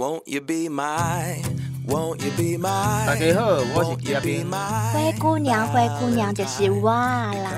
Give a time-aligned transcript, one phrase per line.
[0.00, 1.42] Won't you be my,
[1.86, 3.04] won't you be my?
[3.06, 4.46] 大家好，我是嘉宾。
[4.94, 7.52] 灰姑娘，灰姑娘就是我啦。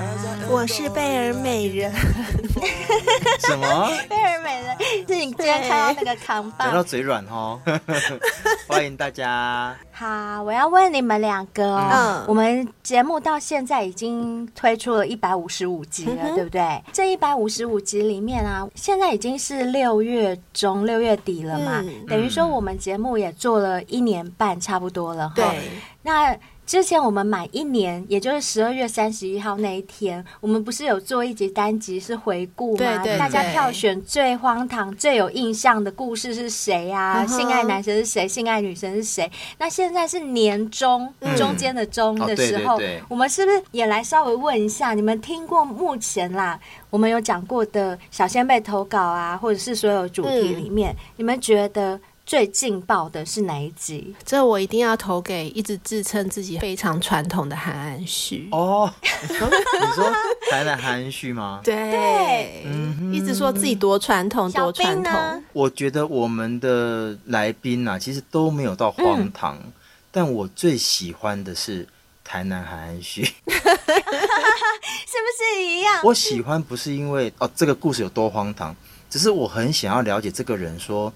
[0.49, 1.91] 我是贝尔美人。
[3.39, 3.89] 什么？
[4.09, 4.77] 贝尔美人
[5.07, 7.59] 是你今天看到那个扛棒，讲到嘴软哦。
[8.67, 9.75] 欢迎大家。
[9.91, 11.89] 好，我要问你们两个哦。
[11.91, 16.83] 嗯，我们节目到现在已经推出了一百五十五集了，嗯、对不对？
[16.91, 25.31] 这一百五十五集里面啊，现在已经是六月中、六月底了嘛，嗯、等于说我们节目也做了一年半，差不多了。
[25.35, 25.45] 对，
[26.01, 26.37] 那。
[26.65, 32.77] 之前我们满一年，也就是十二月三十一号那一天，我们不是有做一集单集是回顾吗？
[32.77, 37.37] 对对对，大家票选最荒唐、最有印象的故事是谁啊？Uh huh.
[37.37, 38.27] 性爱男神是谁？
[38.27, 39.29] 性爱女神是谁？
[39.57, 44.93] 那现在是年中、嗯、中间的中的时候，oh, 我们是不是也来稍微问一下？
[44.93, 51.99] 你们听过目前啦，我们有讲过的小仙贝投稿啊，或者是所有主题里面，嗯、你们觉得？
[52.25, 54.15] 最劲爆的是哪一集？
[54.25, 58.91] 这我一定要投给一直自称自己非常传统的韩安旭哦。
[59.01, 59.27] 你
[59.93, 60.09] 说
[60.49, 61.59] 台南韩安旭吗？
[61.63, 65.43] 对，嗯、一直说自己多传统，多传统。
[65.51, 69.73] 我觉得我们的来宾啊，其实都没有到荒唐，嗯、
[70.09, 71.85] 但我最喜欢的是
[72.23, 73.57] 台南韩安旭， 是不
[75.37, 75.99] 是一样？
[76.05, 78.73] 我喜欢不是因为哦这个故事有多荒唐，
[79.09, 81.11] 只是我很想要了解这个人说。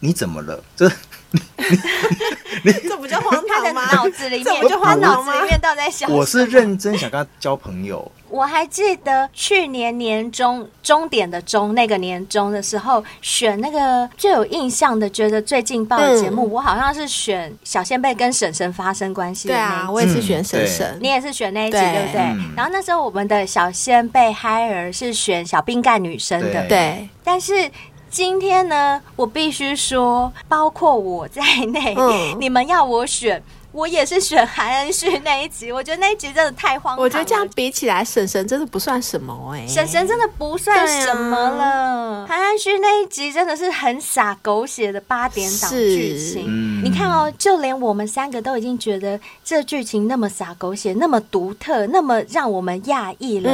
[0.00, 0.62] 你怎么了？
[0.74, 0.90] 这
[2.64, 3.86] 你这不叫荒唐吗？
[3.94, 5.40] 脑子里面，我就荒唐吗？
[5.40, 6.10] 里面到底在想？
[6.10, 8.10] 我是认真想跟他交朋友。
[8.28, 19.48] 我还记得去年年终终点的终那个年终的时候，选那个最有印象的，觉得最劲爆的节目，嗯、我好像是选小仙贝跟婶婶发生关系。
[19.48, 22.20] 对啊，我也是选婶婶，你也是选那一集，对，对不对？
[22.20, 27.70] 嗯、然后那时候我们的小仙贝嗨儿是选小宾干女生的，对，对，但是。
[28.10, 33.40] 今天呢，我必须说，包括我在内，嗯、你们要我选，
[33.70, 35.70] 我也是选韩恩旭那一集。
[35.70, 37.02] 我觉得那一集真的太荒唐。
[37.02, 42.26] 我觉得这样比起来，婶婶真的不算什么哎、欸，婶婶真的不算什么了。
[42.26, 46.42] 韩恩旭那一集真的是很傻狗血的八点档剧情。
[46.44, 46.48] 是
[46.82, 53.52] 你看哦，就连我们三个都已经觉得这剧情那么傻狗血，那么独特，那么让我们讶异了。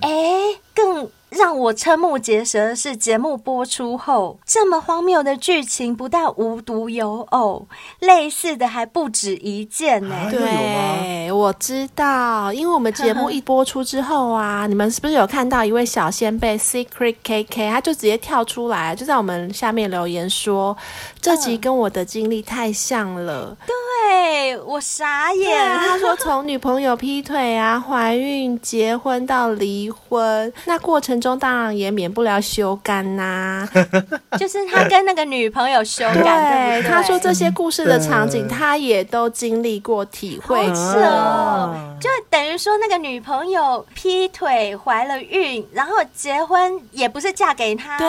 [0.00, 1.08] 哎、嗯，更。
[1.32, 7.66] 让我瞠目结舌的是，节目播出后，这么荒谬的剧情不但无独有偶，
[8.00, 10.30] 类似的还不止一件呢、欸。
[10.30, 20.76] 对，我知道，因为我们节目 一播出之后啊，你们是不是有看到一位小仙贝 Secret KK，他就直接跳出来，就在我们下面留言说，
[21.22, 23.56] 这集跟我的经历太像了。
[23.66, 31.21] 对，我傻眼，他说从女朋友劈腿啊，怀孕、结婚到离婚，那过程。
[31.22, 33.70] 中当然也免不了修肝呐、啊，
[34.36, 36.22] 就是他跟那个女朋友修肝。
[36.22, 41.74] 对，他说这些故事的场景，他也都经历过，体会过。
[42.00, 48.08] 就等于说，那个女朋友劈腿怀了孕，然后结婚也不是嫁给他，对，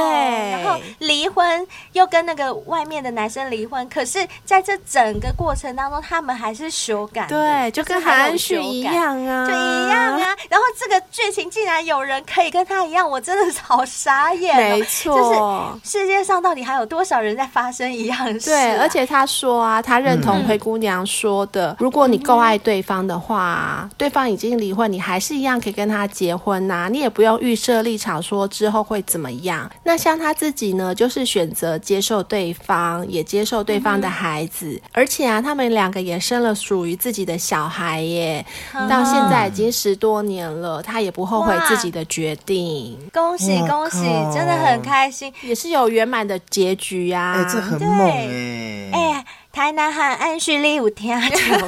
[0.51, 3.88] 然后离婚又跟那个外面的男生离婚。
[3.88, 10.35] 可是在这整个过程当中，他们还是修肝，对，就跟韩安旭一样啊，就一样啊。
[10.50, 13.02] 然后这个剧情竟然有人可以跟他一样。
[13.07, 18.55] 我真的是好傻眼，没错，就是世界上到底还有多少人在发生一样的事啊？
[18.55, 29.69] 对，而且他说啊，他认同灰姑娘说的，嗯、如果你够爱对方的话，嗯、对方已经离婚，你还是一样可以跟他结婚呐，你也不用预设立场说之后会怎么样。
[29.83, 42.92] 那像他自己呢，就是选择接受对方，也接受对方的孩子，嗯、而且啊，他们两个也生了属于自己的小孩耶，嗯、到现在已经十多年了，他也不后悔自己的决定。
[43.11, 47.35] 恭喜恭喜，真的很开心，也是有圆满的结局呀！
[47.37, 48.89] 哎，这很猛哎！
[48.93, 51.19] 哎，台南韩安旭你有听到？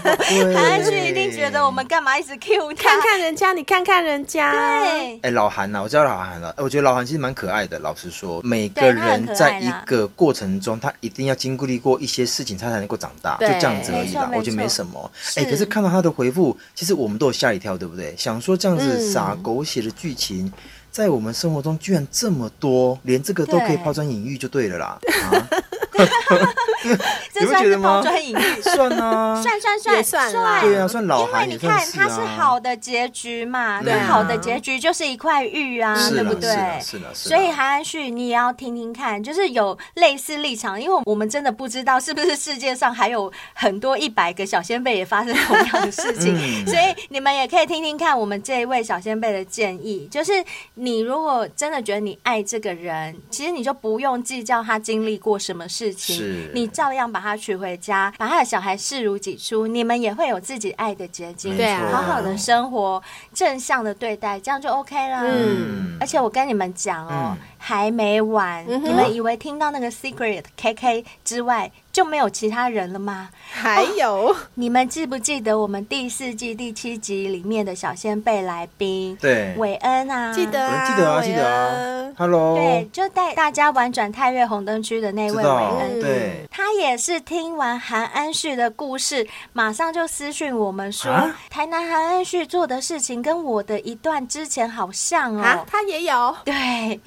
[0.53, 2.83] 韩安旭一定觉得我们干嘛一直 Q 他？
[2.83, 4.51] 看看人家，你看看人家。
[4.51, 6.53] 对，哎，老韩呐，我知道老韩了。
[6.57, 7.77] 我觉得老韩其实蛮可爱的。
[7.79, 14.29] 老实说，每个人在一个过程中，他一定要经历过一些事情，他才能够长大，就这样子而已啦。
[14.33, 15.11] 我觉得没什么。
[15.35, 18.15] 哎，可是看到他的回复，其实我们都有吓一跳，对不对？
[18.17, 20.51] 想说这样子傻狗血的剧情。
[20.95, 24.97] 在我们生活中居然这么多，连这个都可以抛砖引玉就对了啦！
[25.29, 25.35] 啊，
[27.33, 28.61] 这算是抛砖引玉？
[28.61, 36.49] 算啊， 算算算算，对啊，算老韩，因为你看它是好的结局嘛，对，好的结局就是一块玉啊，对不对？
[36.81, 37.35] 是的，是的。
[37.35, 50.33] 所以韩安旭，你也要听听看，就是有类似立场，因为我们真的不知道是不是世界上还有很多一百个小先辈也发生同样的事情， 所以你们也可以听听看我们这一位小先辈的建议，就是。
[50.77, 63.01] 你如果真的觉得你爱这个人，其实你就不用计较他经历过什么事事情，你照样把他娶回家，把他的小孩视如己出，你们也会有自己爱的结晶，对啊好好的生活，
[63.33, 65.21] 正向的对待，这样就 OK 啦。
[65.23, 67.37] 嗯，而且我跟你们讲哦，嗯
[67.67, 73.29] 还没完，嗯你们以为听到那个 Secret KK 之外就没有其他人了吗？
[73.51, 74.35] 还有。
[74.53, 79.17] 你们记不记得我们第四季第七集里面的小仙贝来宾？
[79.19, 79.55] 对。
[79.57, 82.13] 韦恩啊，记得啊，记得啊，记得啊。
[82.17, 86.01] ，Hello，对，就带大家玩转太岳红灯区的那位韦，恩。
[86.01, 91.35] 对，他也是听完韩安旭的故事，马上就私讯我们说，啊？
[91.49, 95.41] 台南韩安旭做的事情跟我的一段之前好像哦。
[95.41, 96.99] 啊，他也有，对，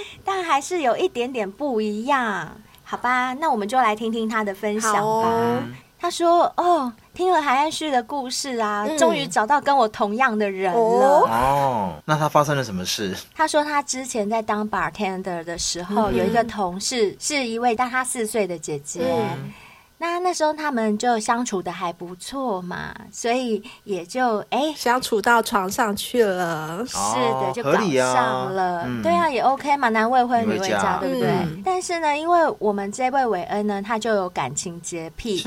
[0.24, 2.50] 但还是有一点点不一样，
[2.84, 3.32] 好吧？
[3.34, 5.00] 那我们就来听听他的分享吧。
[5.00, 5.58] 哦
[6.00, 10.78] 他说：“哦，听了韩安旭的故事啊，嗯终于找到跟我同样的人了。
[10.78, 13.16] 哦哦，那他发生了什么事？
[13.34, 19.00] 他说他之前在当 bartender 的时候，嗯有一个同事是一位大他四岁的姐姐。
[19.04, 19.52] 嗯
[19.98, 24.72] 那那时候他们就相处的还不错嘛，所以也就哎。
[24.76, 26.84] 相处到床上去了。
[26.86, 26.96] 是
[27.40, 27.72] 的，就搞
[28.12, 28.84] 上了。
[28.86, 31.28] 嗯对啊，也 OK 嘛，男未婚女未嫁，对不对？
[31.28, 35.38] 嗯但是呢，因为我们这位韦恩呢，他就有感情洁癖。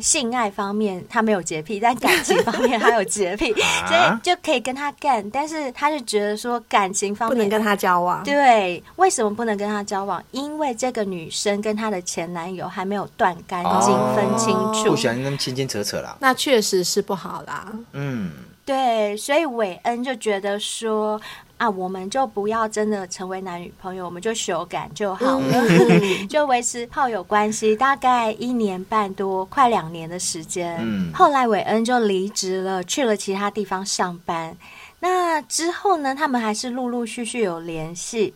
[0.00, 3.52] 性爱方面他没有洁癖，但感情方面他有洁癖，
[3.88, 5.28] 所以就可以跟他干。
[5.30, 8.22] 但是他就觉得说感情方面不能跟他交往。
[8.22, 10.22] 对，为什么不能跟他交往？
[10.30, 14.96] 因为这个女生跟她的前男友还没有断干净、哦分清楚不。
[14.96, 16.16] 喜欢跟他们牵牵扯扯啦。
[16.20, 17.72] 那确实是不好啦。
[17.92, 18.32] 嗯，
[18.64, 21.20] 对，所以韦恩就觉得说
[21.56, 30.78] 啊，我们就不要真的成为男女朋友，我们就修改就好了，嗯 就维持炮友关系，大概一年半多，快两年的时间。
[30.80, 34.56] 嗯后来韦恩就离职了，去了其他地方上班。
[35.00, 38.34] 那之后呢，他们还是陆陆续续有联系。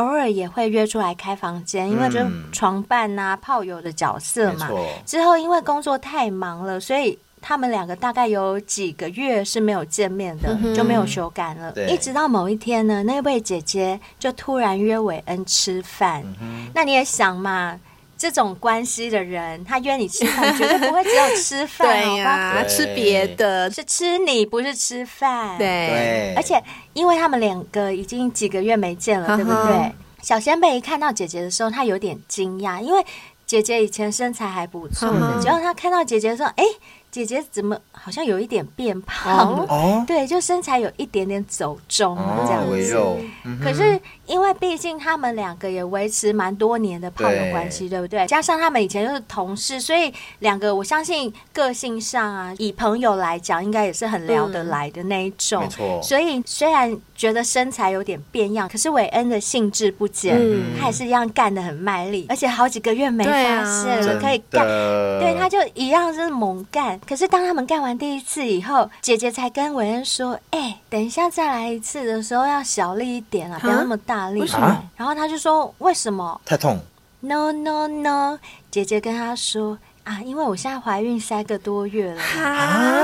[0.00, 4.66] 偶尔也会约出来开房间，因为就是嗯床伴呐、炮友的角色嘛。
[5.04, 11.72] 之后因为工作太忙了，所以他们两个大概有几个月是没有见面的，嗯就没有修改了。
[11.86, 16.24] 一直到某一天呢，那位姐姐就突然约韦恩吃饭。
[16.74, 17.78] 那你也想嘛，
[18.20, 22.62] 这种关系的人，他约你吃饭，绝对不会只有吃饭，对 好呀、吧？
[22.62, 25.56] 对吃别的，是吃你，不是吃饭。
[25.56, 26.62] 对，而且
[26.92, 29.90] 因为他们两个已经几个月没见了，对不对？
[30.20, 33.02] 小仙贝一看到姐姐的时候，他有点惊讶，因为
[33.46, 36.64] 姐姐以前身材还不错的，结果他看到姐姐的时候，哎，
[37.10, 39.66] 姐姐怎么好像有一点变胖了？
[39.70, 43.64] 哦对，就身材有一点点走钟了这哦，样子。
[43.64, 43.98] 可是
[44.30, 48.26] 因为毕竟他们两个也维持蛮多年的炮友关系，对对不对？
[48.26, 55.62] 加上他们以前就是同事，所以两个我相信个性上啊，以朋友来讲，应该也是很聊得来的那一种。
[55.62, 64.64] 没错所以虽然觉得身材有点变样，可是韦恩的兴致不减，嗯他也是一样干得很卖力，而且好几个月没发现了，真可以干。
[65.20, 66.98] 对，他就一样是猛干。
[67.06, 76.78] 可是当他们干完第一次以后，姐姐才跟韦恩说：“哎、等一下再来一次的时候要小力一点啊，不要那么大力。”为什么然后他就说：“为什么太痛
[77.20, 78.38] ，？”No No No，
[78.70, 82.22] 姐姐跟他说：“啊，因为我现在怀孕三个多月了。
[82.22, 83.02] 啊，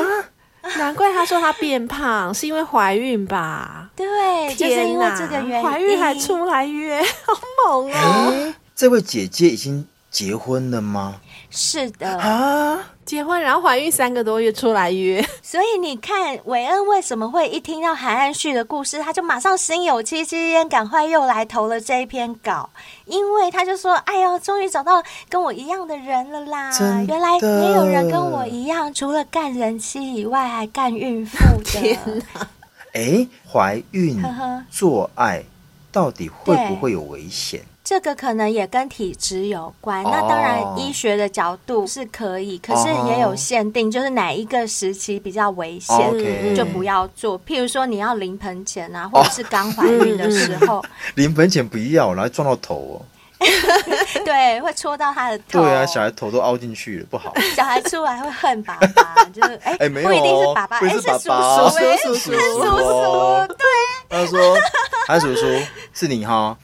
[0.78, 3.88] 难怪他说他变胖，是因为怀孕吧？
[3.96, 7.32] 对，就是因为这个原因，怀孕还出来约， 好
[7.66, 8.32] 猛哦！
[8.32, 11.20] 哎，这位姐姐已经结婚了吗？
[11.50, 12.18] 是的。
[12.18, 22.68] 啊，结婚然后怀孕三个多月出来约， 所以你看，韦恩为什么会一听到韩安旭的故事，他就马上心有戚戚焉，赶快又来投了这一篇稿，
[23.04, 26.70] 因为他就说：“哎呦，终于找到跟我一样的人了啦！
[27.06, 32.48] 原来也有人跟我一样，除了干人妻以外，还干孕妇天的。
[32.94, 35.44] 哎，怀孕呵呵做爱
[35.92, 37.60] 到底会不会有危险？
[37.88, 40.02] 这个可能也跟体质有关。
[40.02, 45.96] 那当然，医学的角度是可以，可是也有限定，就是哪一个时期比较危险。
[45.96, 46.12] 哦
[46.56, 53.06] 就不要做，譬如说你要临盆前啊，或者是刚怀孕的时候， 临盆前不要，然后撞到头哦。
[54.24, 55.60] 对，会戳到他的头。
[55.62, 57.32] 对啊，小孩头都凹进去了，不好。
[57.54, 63.66] 小孩出来会恨爸爸，就是 哎，哎，没有不一定是哦爸爸，是叔爸，叔，哎，叔是叔，叔叔，对，
[64.08, 64.56] 他说
[65.06, 65.46] ：“他，叔叔，
[65.92, 66.56] 是你哈。”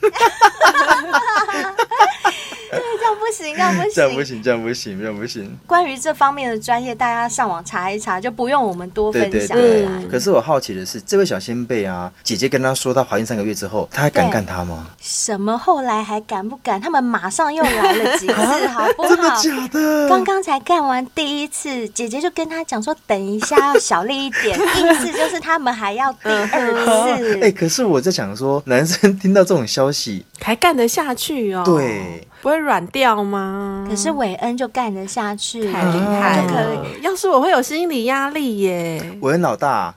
[3.14, 5.58] 不行，这样不行，这样不行，这样不行，这样不行。
[5.66, 9.90] 关于这方面的专业，大家上网查一查，就不用我们多分享对对了。
[9.94, 14.88] 嗯可是我好奇的是，这位小仙贝啊，姐姐跟他说她怀孕三个月之后，他还敢干她吗？
[15.00, 16.80] 什么后来还敢不敢？
[16.80, 18.32] 他们马上又来了几次，
[18.68, 19.42] 好不 真的好？
[19.42, 20.08] 假的？
[20.08, 27.40] 刚刚才干完第一次，姐姐就跟他讲说，等一下要小力一点，意思就是他们还要第二次。
[27.42, 31.62] 哎、可是我在想说，男生听到这种消息，还干得下去哦？
[31.64, 33.86] 对，不会软掉吗？
[33.88, 36.52] 可是韦恩就干得下去，太厉害了。
[36.52, 39.16] 可要是我会有心理压力耶。
[39.20, 39.94] 韦恩老大，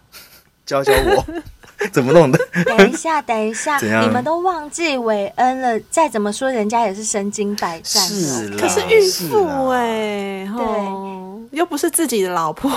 [0.64, 1.26] 教教我
[1.92, 2.40] 怎么弄的。
[2.66, 5.80] 等一下，等一下， 你们都忘记韦恩了。
[5.90, 8.04] 再怎么说，人家也是身经百战。
[8.04, 12.72] 是啦，可是孕妇哎，对，又不是自己的老婆。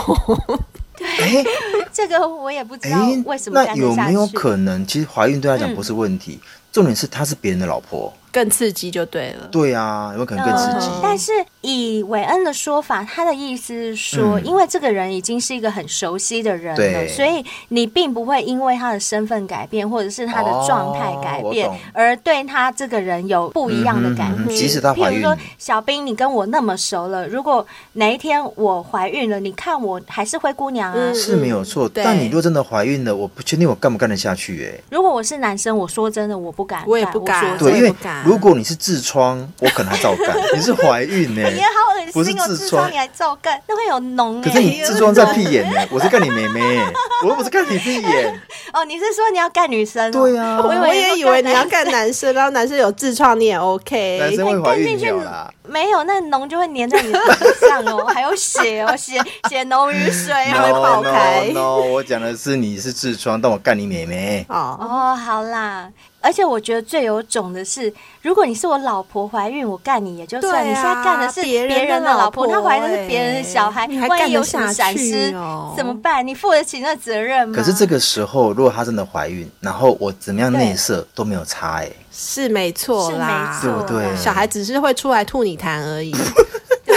[0.97, 1.45] 对，
[1.93, 3.63] 这个我也不知道为什么。
[3.63, 6.41] 那有没有可能，其实怀孕对他讲不是问题，
[6.73, 8.11] 重点是她是别人的老婆。
[8.31, 9.49] 更刺激就对了。
[9.51, 10.87] 对啊，有没有可能更刺激？
[10.87, 24.55] 嗯、但是以韦恩的说法，他的意思是说，嗯、因为这个人已经是一个很熟悉的人了，所以你并不会因为他的身份改变，或者是他的状态改变，哦、而对他这个人有不一样的感觉。
[24.55, 31.91] 即使他怀孕，譬如说小兵，你跟我那么熟了，如果哪一天我怀孕了，你看我还是灰姑娘啊，嗯、是没有错。
[31.93, 34.81] 但你如果真的怀孕了，我不确定我干不干得下去哎。
[34.91, 37.57] 如果我是男生，我说真的，我不敢，我也不敢。
[37.59, 37.93] 对，因为
[38.25, 40.37] 如果你是痔疮，我可能还照干。
[40.55, 41.49] 你是怀孕呢？
[41.51, 42.47] 你好恶心哦！
[42.47, 44.43] 不是痔疮，你还照干，那会有脓。
[44.43, 45.81] 可是你痔疮在屁眼呢？
[45.91, 46.81] 我是干你妹妹，
[47.23, 48.41] 我又不是干你屁眼。
[48.73, 50.11] 哦，你是说你要干女生？
[50.11, 54.19] 对啊，我也以为你要干男生，然后男生有痔疮你也 OK。
[54.19, 55.51] 男生会怀孕掉啦？
[55.67, 61.51] 没有，那脓就会粘在你的身上哦， 还有血哦，血血浓于水，会爆开。
[61.53, 64.47] No，我讲的是你是痔疮，但我干你妹妹。
[64.49, 65.89] 哦哦，好啦。
[66.21, 70.69] 而且我觉得最有种的是，如果你是我老婆怀孕，我干你也就算。
[70.69, 75.31] 你现在干的是别人的老婆，她怀的是别人的小孩，万一有什么闪失
[75.77, 76.27] 怎么办？
[76.27, 77.55] 你负得起那责任吗？
[77.57, 84.17] 可是这个时候，如果她真的怀孕，然后我怎么样内射都没有差，哎，是没错啦，对不对？
[84.17, 86.13] 小孩只是会出来吐你痰而已。
[86.85, 86.97] 对，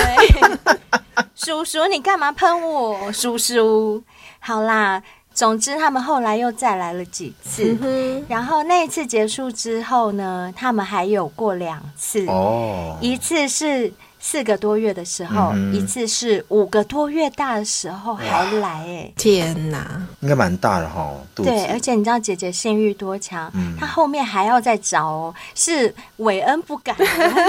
[1.35, 3.11] 叔叔，你干嘛喷我？
[3.11, 4.01] 叔叔，
[4.39, 5.01] 好啦。
[5.33, 13.91] 总之，他们后来又再来了几次，嗯、然后那一次结束之后呢，他们还有过两次，哦，一次是。
[14.23, 21.11] 四个多月的时候，嗯、一次是五个多月大的时候还来哎、欸，天哪，应该蛮大的哈。
[21.33, 26.95] 对，而且你知道姐姐性欲多强，嗯、她后面还要再找哦，是韦恩不敢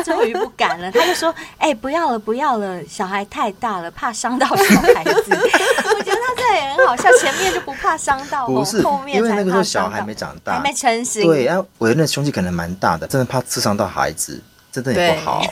[0.02, 5.22] 终于不敢了， 他就说：“哎、欸，不要了，不要了，小孩太大了，怕伤到小孩子。
[5.84, 11.22] ”我觉得他这也很好笑，前面就不怕伤到，不是因为那个时候小孩没长大，还没成型。
[11.22, 14.42] 对，然后韦恩的胸肌可能蛮大的，真的怕刺伤到孩子。
[14.72, 15.42] 真的也不好，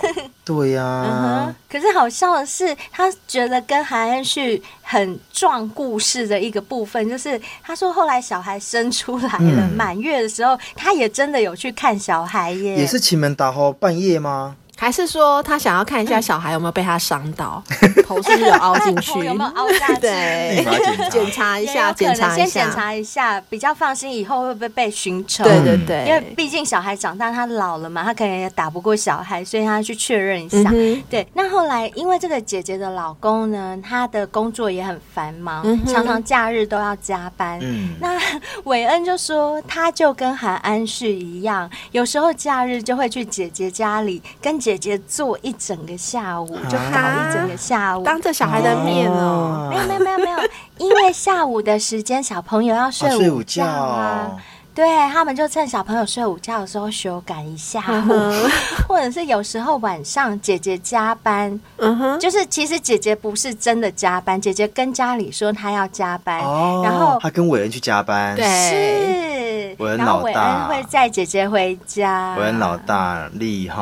[0.45, 1.55] 对 呀、啊嗯。
[1.71, 12.77] 可是好笑的是，他觉得跟韩恩旭很撞故事的一个部分，就是他说后来小孩生出来了，满、嗯、月的时候，他也真的有去看小孩耶。
[12.77, 14.57] 也是奇门打后半夜吗？
[14.81, 17.63] 还是说他想要看一下小孩有没有被他伤到，
[18.03, 19.19] 头是不是有凹进去？
[19.27, 20.01] 有没有凹下去？
[20.01, 20.65] 对，
[21.11, 25.45] 检查一下，检查一下，先检查一下，比较放心，以后会不会被寻仇？
[25.45, 30.71] 对对对，因为毕竟小孩长大，他老了嘛，他可能也打不过小孩，所以他去确认一下。
[31.11, 37.59] 对，那后来因为这个姐姐的老公呢，他的工作也很繁忙，常常假日都要加班。
[37.61, 38.19] 嗯，那
[38.65, 44.70] 韦恩就说，他就跟韩安旭一样，有时候假日就会去姐姐家里跟姐。
[44.71, 49.69] 姐姐做一整个下午，就搞一整个下午，当着小孩的面哦。
[49.69, 50.39] 没有没有没有没有，
[50.79, 54.31] 因为下午的时间小朋友要睡午觉啊。
[54.73, 58.33] 对，他们就趁小朋友睡午觉的时候修改一下午，
[58.87, 66.39] 或者是有时候晚上姐姐加班，嗯哼，就是其实姐姐不是真的加班，姐姐跟家里说她要加班，
[66.85, 69.30] 然后她跟伟人去加班，对，是。
[69.79, 72.37] 然后韦恩会载姐姐回家。
[72.37, 73.77] 韦恩老大厉害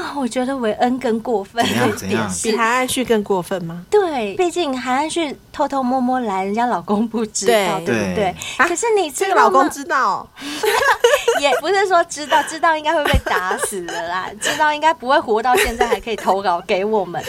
[0.00, 0.14] 啊！
[0.16, 1.68] 我觉得韦恩更过分一
[2.08, 3.84] 点， 比韩安旭更过分吗？
[3.90, 8.34] 对，毕竟韩安旭偷偷摸摸来，人家老公不知道，对不对？
[8.58, 10.28] 可是你这个老公知道，
[11.40, 17.22] 也不是说知道，知道应该会被打死的啦，知道应该不会活到现在，还可以投稿给我们。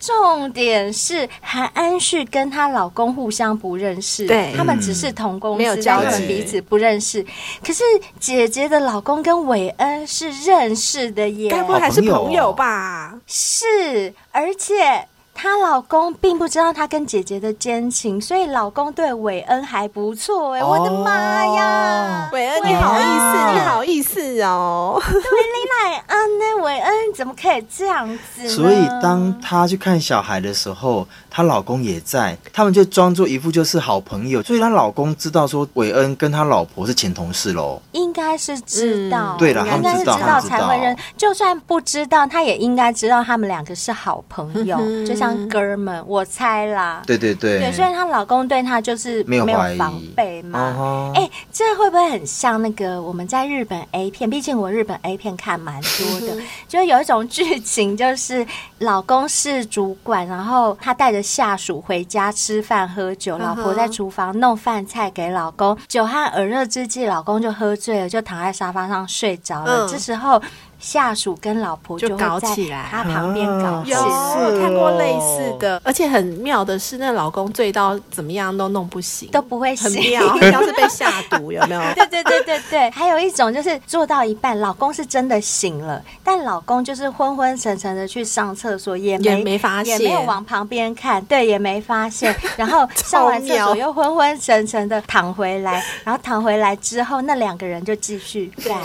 [0.00, 7.24] 重点是韩安旭跟她老公互相不认识，对，他们只是同公司，没有交集，彼此不认识。
[7.64, 7.84] 可是
[8.18, 13.14] 姐姐的老公跟韦恩是认识的耶，该不会还是朋友吧？
[13.26, 15.08] 是，而且。
[15.34, 22.28] 她老公并不知道她跟姐姐的奸情，所以老公对韦恩还不错哎，哦、我的妈呀！
[22.34, 25.00] 韦恩你好意思，你好意思哦？
[25.10, 28.06] 对，你来啊，那韦恩怎么可以这样
[28.36, 28.46] 子？
[28.46, 45.32] 所以当他去看小孩的时候，她老公也在，他们就装作一副就是好朋友，所以她老公知道说韦恩跟他老婆是前同事喽，应该是知道，嗯、对了，应该是知道才会认，就算不知道，他也应该知道他们两个是好朋友，嗯、就像。
[45.48, 47.02] 哥们，我猜啦。
[47.06, 49.46] 对对对，对，虽然她老公对她就是没有
[49.76, 51.12] 防备嘛。
[51.14, 54.28] 哎、uh 这会不会很像那个我们在日本 A 片？
[54.28, 56.36] 毕竟我日本 A 片看蛮多的。
[56.68, 58.46] 就有一种剧情，就是
[58.78, 69.88] 老公是主管，然后他带着下属回家吃饭喝酒，老婆在厨房弄饭菜给老公，酒酣耳热之际，老公就喝醉了，就躺在沙发上睡着了。
[69.88, 70.42] 这时候。
[70.82, 74.00] 下属跟老婆就搞起来，他旁边搞起来。
[74.00, 80.20] 有看过类似的，而且很妙的是，那老公醉到怎么样都弄不醒，都不会醒，很妙，
[80.50, 81.80] 像是被下毒，有没有？
[81.94, 82.90] 对对对对对。
[82.90, 92.34] 还有一种就是做到一半，老公是真的醒了，但老公就是昏昏沉沉的去上厕所，也没也没发现，也没有往旁边看，对，也没发现。
[92.58, 98.76] 然后上完厕所又昏昏沉沉的躺回来，然后躺回来之后，那两个人就继续干。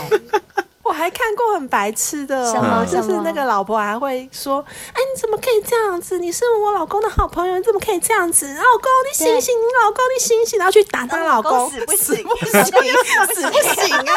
[0.88, 4.64] 我还看过很白痴的，什么就是那个老婆还会说
[4.94, 6.18] ：“哎，你怎么可以这样子？
[6.18, 8.46] 你是我老公的好朋友，你怎么可以这样子？
[8.54, 9.54] 老公，你醒醒！
[9.54, 10.58] 你老公，你醒醒！
[10.58, 12.94] 然后去打他老公，死不行，死不行，
[13.34, 14.12] 死不行啊！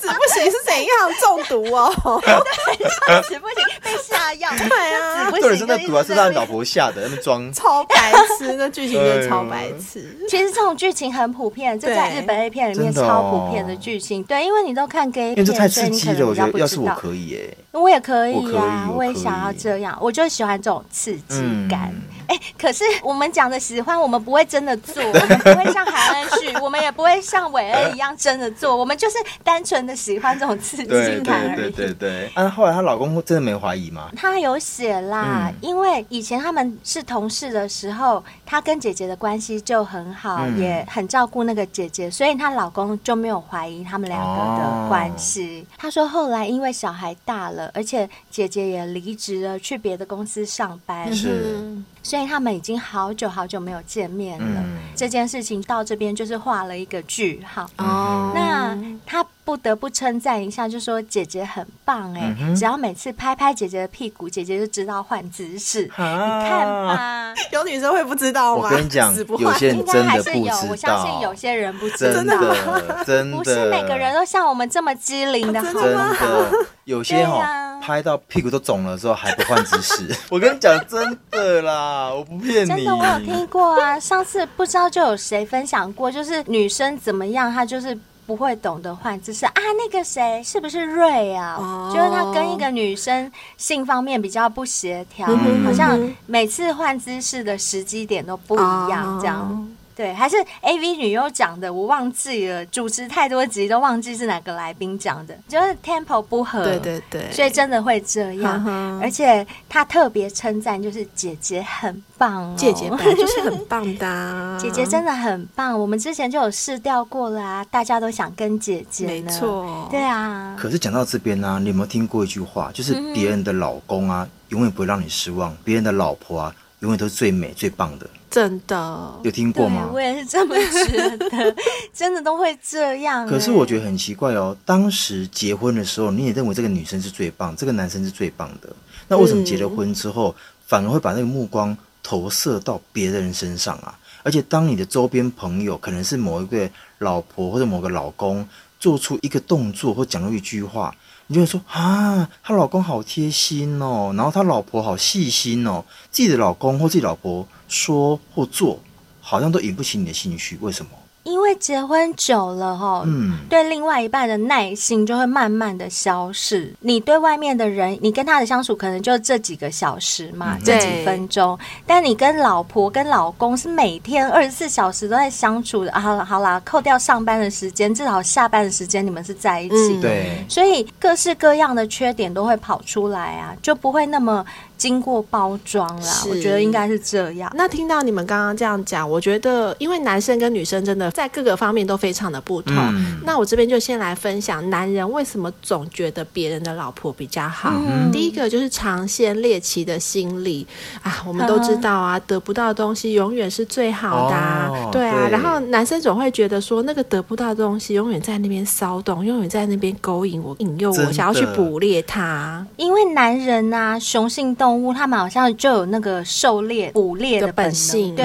[0.00, 2.20] 死不行是怎样中毒哦？
[2.24, 10.04] 对，死不行被下药，对啊，死不醒真的毒啊，是他老婆下的，那么装超白痴，那剧情真的超白痴。
[10.28, 14.24] 其实这种剧情很普遍，就在日本 A 片里面超普遍的剧情。
[14.24, 15.30] 对，因为你都看给。
[15.30, 21.94] 因为这太刺激了，我觉得要是我可以哎，我也可以呀，我也想要这样，我就喜欢这种刺激感。
[22.30, 31.56] 哎，可是我们讲的喜欢，我们不会真的做， 我们不会像海恩旭， 我们也不会像韦恩一样真的做，我们就是单纯的喜欢这种刺激感而已。
[31.56, 32.30] 对对对。
[32.34, 34.08] 啊，后来她老公真的没怀疑吗？
[34.16, 45.66] 他有写啦，因为以前他们是同事的时候，她跟姐姐的关系就很好，也很照顾那个姐姐，所以她老公就没有怀疑他们两个的关系。
[45.76, 51.12] 她说后来因为小孩大了，而且姐姐也离职了，去别的公司上班。
[51.12, 51.76] 是。
[52.02, 54.60] 所以他们已经好久好久没有见面了。
[54.60, 57.68] 嗯、这件事情到这边就是画了一个句号。
[57.78, 65.90] 哦，那他不得不称赞一下，就说姐姐很棒哎、欸，嗯、只要每次拍拍姐姐的屁股，姐姐就知道换姿势。
[65.96, 68.64] 啊、你看吧， 有女生会不知道吗？
[68.64, 70.00] 我跟你讲，有些人真的不知道。
[70.00, 72.12] 应该还是有，我相信有些人不知道。
[72.12, 76.16] 真的， 真的不是每个人都像我们这么机灵的，好吗？
[76.18, 76.50] 真的，
[76.84, 77.59] 有些哈、哦。
[77.80, 82.68] 拍到屁股都肿了之后还不换姿势， 我跟你讲真的啦，我不骗你。
[82.68, 83.98] 真的，我有听过啊。
[83.98, 89.52] 上次不知道就有谁分享过，就是女生怎么样，她就是不会懂得换姿势啊。
[89.76, 91.56] 那个谁是不是瑞啊？
[91.58, 98.58] 哦、就是他跟一个女生性方面比较不协调，嗯、好像每次换姿势的时机点都不一
[98.90, 99.38] 样，这样。
[99.40, 102.64] 哦对，还是 AV 女优讲的，我忘记了。
[102.66, 106.64] 主持太多集都忘记是哪个来宾讲的，就是 tempo 不合。
[106.64, 108.64] 对对对，所以真的会这样。
[108.64, 112.54] 呵呵，而且他特别称赞，就是姐姐很棒哦。
[112.56, 115.78] 姐姐本来 就是很棒的啊，姐姐真的很棒。
[115.78, 119.06] 我们之前就有试调过啦，大家都想跟姐姐。
[119.06, 120.56] 没错，对啊。
[120.58, 122.70] 可是讲到这边呢，你有没有听过一句话？
[122.72, 128.08] 就是别人的老公啊，永远不会让你失望；别人的老婆啊，永远都是最美最棒的。
[128.30, 129.90] 真的有听过吗？
[129.92, 130.54] 我也是这么
[130.86, 131.56] 觉得，
[131.92, 133.26] 真的都会这样。
[133.28, 138.68] 可是我觉得很奇怪哦，当时结婚的时候，你也认为这个女生是最棒，这个男生是最棒的，
[139.08, 143.98] 那为什么结了婚之后，嗯、反而会把那个目光投射到别的人身上啊？
[144.22, 148.46] 而且当你的周边朋友可能是某一个老婆或者某个老公
[148.78, 150.94] 做出一个动作或讲了一句话。
[151.30, 158.80] 你就会说啊，她老公好贴心哦，然后她老婆好细心哦，自己的老公或自己老婆说或做，
[159.20, 160.90] 好像都引不起你的兴趣，为什么？
[161.22, 166.72] 因为结婚久了哈，嗯，对另外一半的耐心就会慢慢的消逝。
[166.80, 171.58] 你对外面的人，你跟他的相处可能就这几个小时嘛，嗯、这几分钟。
[171.86, 176.00] 但你跟老婆、跟老公是每天二十四小时都在相处的啊。
[176.00, 179.74] 好了好啦，扣掉上班的时间，至少下班的时间你们是在一起。
[179.74, 184.44] 嗯、对，所以各式各样的缺点都会跑出来啊，就不会那么。
[184.80, 187.52] 经过包装啦，我觉得应该是这样。
[187.54, 192.74] 那听到你们刚刚这样讲，我觉得因为男生跟女生真的在各个方面都非常的不同。
[192.74, 197.74] 嗯、那我这边就先来分享，男人为什么总觉得别人的老婆比较好？
[197.86, 200.66] 嗯、第一个就是尝鲜猎奇的心理
[201.02, 205.28] 啊，我们都知道啊，得不到的东西永远是最好的，啊，哦、对啊。
[205.28, 212.66] 对，然后男生总会觉得说，那个得不到的东西永远在那边骚动，永远在那边勾引我、引诱我，想要去捕猎它。
[212.78, 214.69] 因为男人啊，雄性动物。
[214.70, 218.24] 动物他们好像就有那个狩猎、捕猎的本性，对，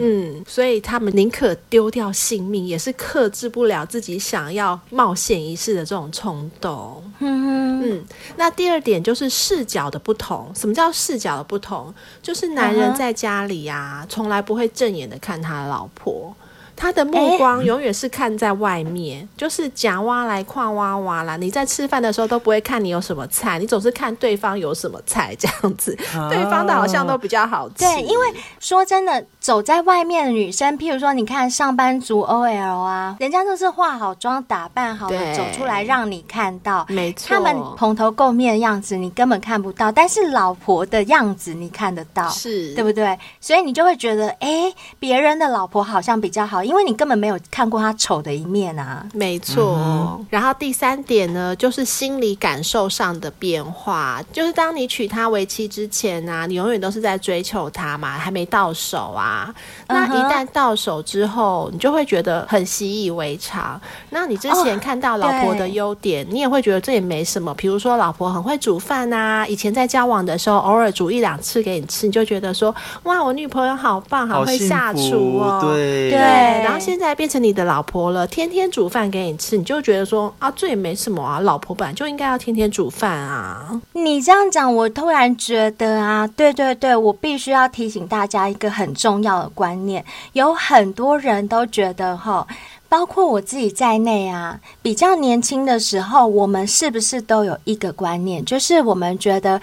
[0.00, 7.00] 嗯，所以他们宁可丢掉性命，也是克制不了自己想要冒险一试的这种冲动。
[7.20, 8.04] 嗯哼嗯，
[8.36, 10.50] 那第二点就是视角的不同。
[10.52, 11.94] 什么叫视角的不同？
[12.20, 16.34] 就是男人在家里啊，从来不会正眼的看他的老婆。
[16.76, 21.36] 他的目光永远是看在外面，欸、就是夹哇来看哇哇啦。
[21.36, 25.96] 你在吃饭的时候都不会看你有什么菜，你总是看对方有什么菜这样子。
[26.16, 27.76] 啊、对方的好像都比较好吃。
[27.76, 28.26] 对，因为
[28.58, 43.16] 说真的，走在外面的女生，譬如说，你看上班族 OL 啊，人家都是化好妆、打扮好了走出来让你看到，没错，他们蓬头垢面的样子你根本看不到，但是老婆的样子你看得到，是，对不对？
[43.40, 46.63] 所以你就会觉得，哎、欸，别人的老婆好像比较好。
[46.64, 49.76] 因为你根本没有看过他丑的一面啊，没错。
[49.78, 59.54] 嗯、然后第三点呢，就是心理感受上的变化，就是当你娶她为妻之前啊，你永远都是在追求她嘛，还没到手啊。
[59.88, 63.80] 那一旦到手之后，你就会觉得很习以为常。
[64.10, 67.54] 那你之前看到老婆的优点，哦、你也会觉得这也没什么。
[67.54, 72.74] 比如说老婆很会煮饭啊，以前在交往的时候偶尔煮一两次给你吃，你就觉得说
[73.04, 75.60] 哇，我女朋友好棒，好会下厨哦。
[75.62, 76.53] 对对。
[76.62, 83.80] 然后现在变成你的老婆了，天天煮饭给你吃，你就觉得说啊，这也没什么啊，老婆本来就应该要天天煮饭啊。
[83.92, 92.46] 你这样讲，我突然觉得啊，对对对，我必须要提醒大家一个很重要的观念，有很多人都觉得哈，
[92.88, 99.60] 包括我自己在内啊，比较年轻的时候，我们是不是都有一个观念，就是我们觉得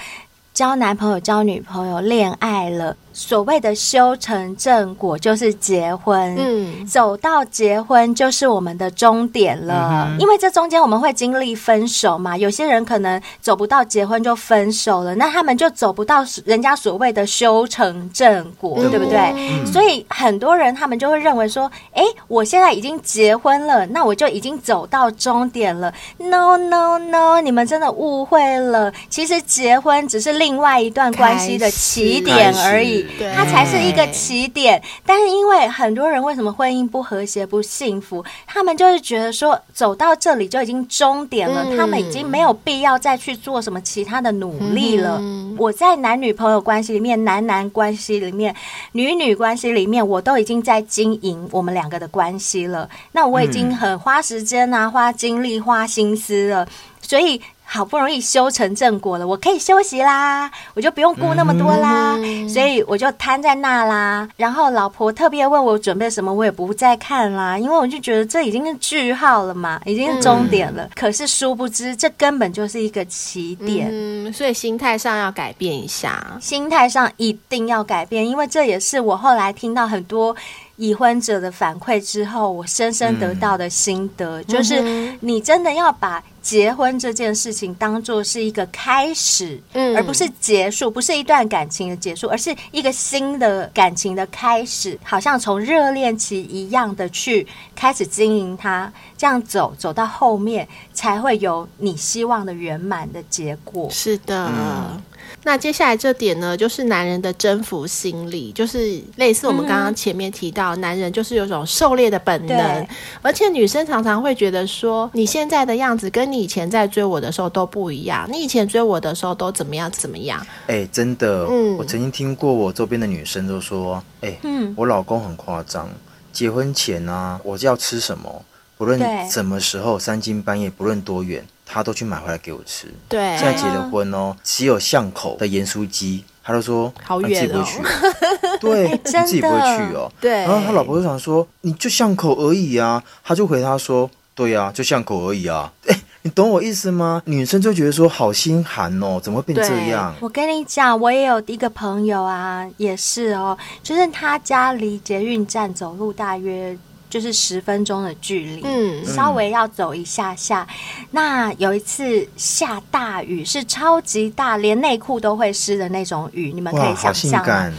[0.62, 2.96] 交男朋友、交女朋友、恋爱了。
[3.14, 10.08] 所谓的修成正果就是结婚，嗯，走到结婚就是我们的终点了。
[10.08, 19.18] 嗯、因为这中间我们会经历分手嘛，有些人可能走不到结婚就分手了，那他们就走不到人家所谓的修成正果，嗯、对不对？
[19.36, 25.94] 嗯、所以很多人他们就会认为说，哎，我现在已经结婚了，那我就已经走到终点了。
[26.18, 33.06] No No No，你们真的误会了，其实结婚只是另外一段关系的起点而已。
[33.36, 45.18] 它才是一个起点，但是因为很多人为什么婚姻不和谐、不幸福，他们就是觉得说走到这里就已经终点了，嗯、他们已经没有必要再去做什么其他的努力了。
[45.20, 48.56] 嗯、我在男女朋友关系里面、男男关系里面、
[48.94, 52.90] 女女关系里面，我都已经在经营我们两个的关系了。
[53.12, 56.68] 那我已经很花时间啊、花精力、花心思了，
[57.02, 57.42] 所以。
[57.74, 64.28] 好不容易修成正果了，我可以休息啦，我就不用顾那么多啦，嗯、所以我就瘫在那啦。
[64.36, 70.84] 然后老婆特别问我准备什么，我也不再看啦，因为我就觉得这已经是句号了嘛，已经是终点了。
[70.84, 73.88] 嗯、可是殊不知，这根本就是一个起点。
[73.90, 80.36] 嗯，所以心态上要改变一下，心态上一定要改变，因为这也是我后来听到很多。
[80.78, 103.88] 已婚者的反馈之后，我深深得到的心得、嗯、就是，你真的要把结婚这件事情当做是一个开始，嗯，而不是结束，不是一段感情的结束，而是一个新的感情的开始，好像从热恋期一样的去开始经营它，这样走走到后面才会有你希望的圆满的结果。
[103.92, 104.48] 是的。
[104.48, 105.02] 嗯
[105.44, 112.88] 那接下来这点呢，就是男人的征服心理，就是类似我们刚刚前面提到，男人就是有种狩猎的本能，
[113.22, 120.40] 而且女生常常会觉得说，你现在的样子跟你以前在追我的时候都不一样，你以前追我的时候都怎么样怎么样？
[120.68, 125.90] 哎、欸，真的，嗯，我曾经听过我周边的女生都说，哎、欸，嗯，我老公很夸张，
[126.32, 128.46] 结婚前啊，我就要吃什么，
[128.78, 129.00] 不论
[129.30, 131.44] 什么时候，三更半夜，不论多远。
[131.72, 132.94] 他都去买回来给我吃。
[133.08, 138.58] 对，现在结了婚哦，只有巷口的盐酥鸡，他都说好远哦，自己不会去。
[138.60, 140.12] 对， 自己不会去哦。
[140.20, 140.32] 对。
[140.42, 143.02] 然后他老婆就想说，你就巷口而已啊。
[143.24, 145.72] 他就回他说，对呀，就巷口而已啊。
[145.88, 147.22] 哎，你懂我意思吗？
[147.26, 150.14] 女生就觉得说好心寒哦，怎么会变这样？
[150.20, 156.78] 我跟你讲，我也有一个朋友啊，也是哦，就是他家离捷运站走路大约。
[157.12, 160.66] 就是十分钟的距离，嗯，稍微要走一下下。
[160.70, 167.72] 嗯、那有一次下大雨，是超级大，连内裤都会湿的那种雨，你们可以想象吗？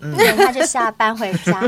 [0.00, 1.60] 嗯，对，他就下班回家。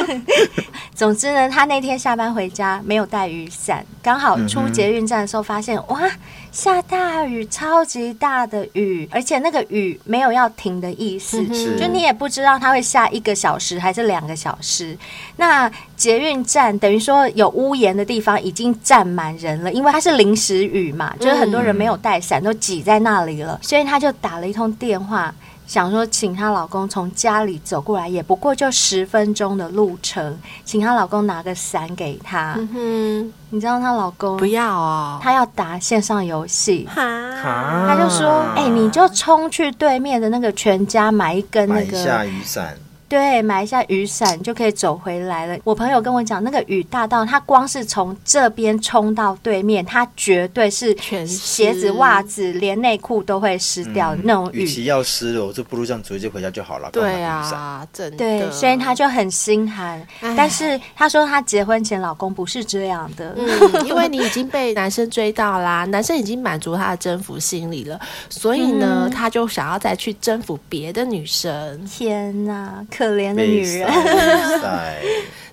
[0.94, 6.10] 总之呢，他那天下班回家没有带雨伞，刚好出捷运站的时候发现，嗯、哇，
[6.52, 14.96] 下大雨，超级大的雨，而且那个雨没有要停的意思，嗯、就你也不知道它会下一个小时还是两个小时。
[15.36, 25.34] 那捷运站等于说有屋檐的地方已经站满人了，因为它是临时雨嘛，就是很多人没有带伞都挤在那里了，所以他就打了一通电话。
[25.66, 32.54] 想说请她老公从家里走过来，也不过就十分钟的路程，请她老公拿个伞给她。
[32.56, 36.88] 嗯哼，你知道她老公不要哦，他要打线上游戏。
[36.88, 37.02] 哈，
[37.42, 42.76] 他就说：“哎、欸，你就冲去对面的那个全家买一根那个下雨伞。”
[43.08, 45.56] 对，买一下雨伞就可以走回来了。
[45.62, 54.62] 我朋友跟我讲，那个雨大到他光是从这边冲到对面，他绝对是全鞋子、袜子连内裤都会湿掉的那种雨。
[54.62, 56.90] 与其要湿了，我就不如这样直接回家就好了。
[56.90, 58.16] 对啊，真的。
[58.16, 60.04] 对，所以他就很心寒。
[60.36, 71.84] 但是他说他结婚前老公不是这样的，嗯，因为你已经被男生追到啦， 男生已经满足他的征服心理了，所以呢，嗯、他就想要再去征服别的女生。
[71.86, 72.84] 天哪！
[72.96, 73.88] 可怜的女人。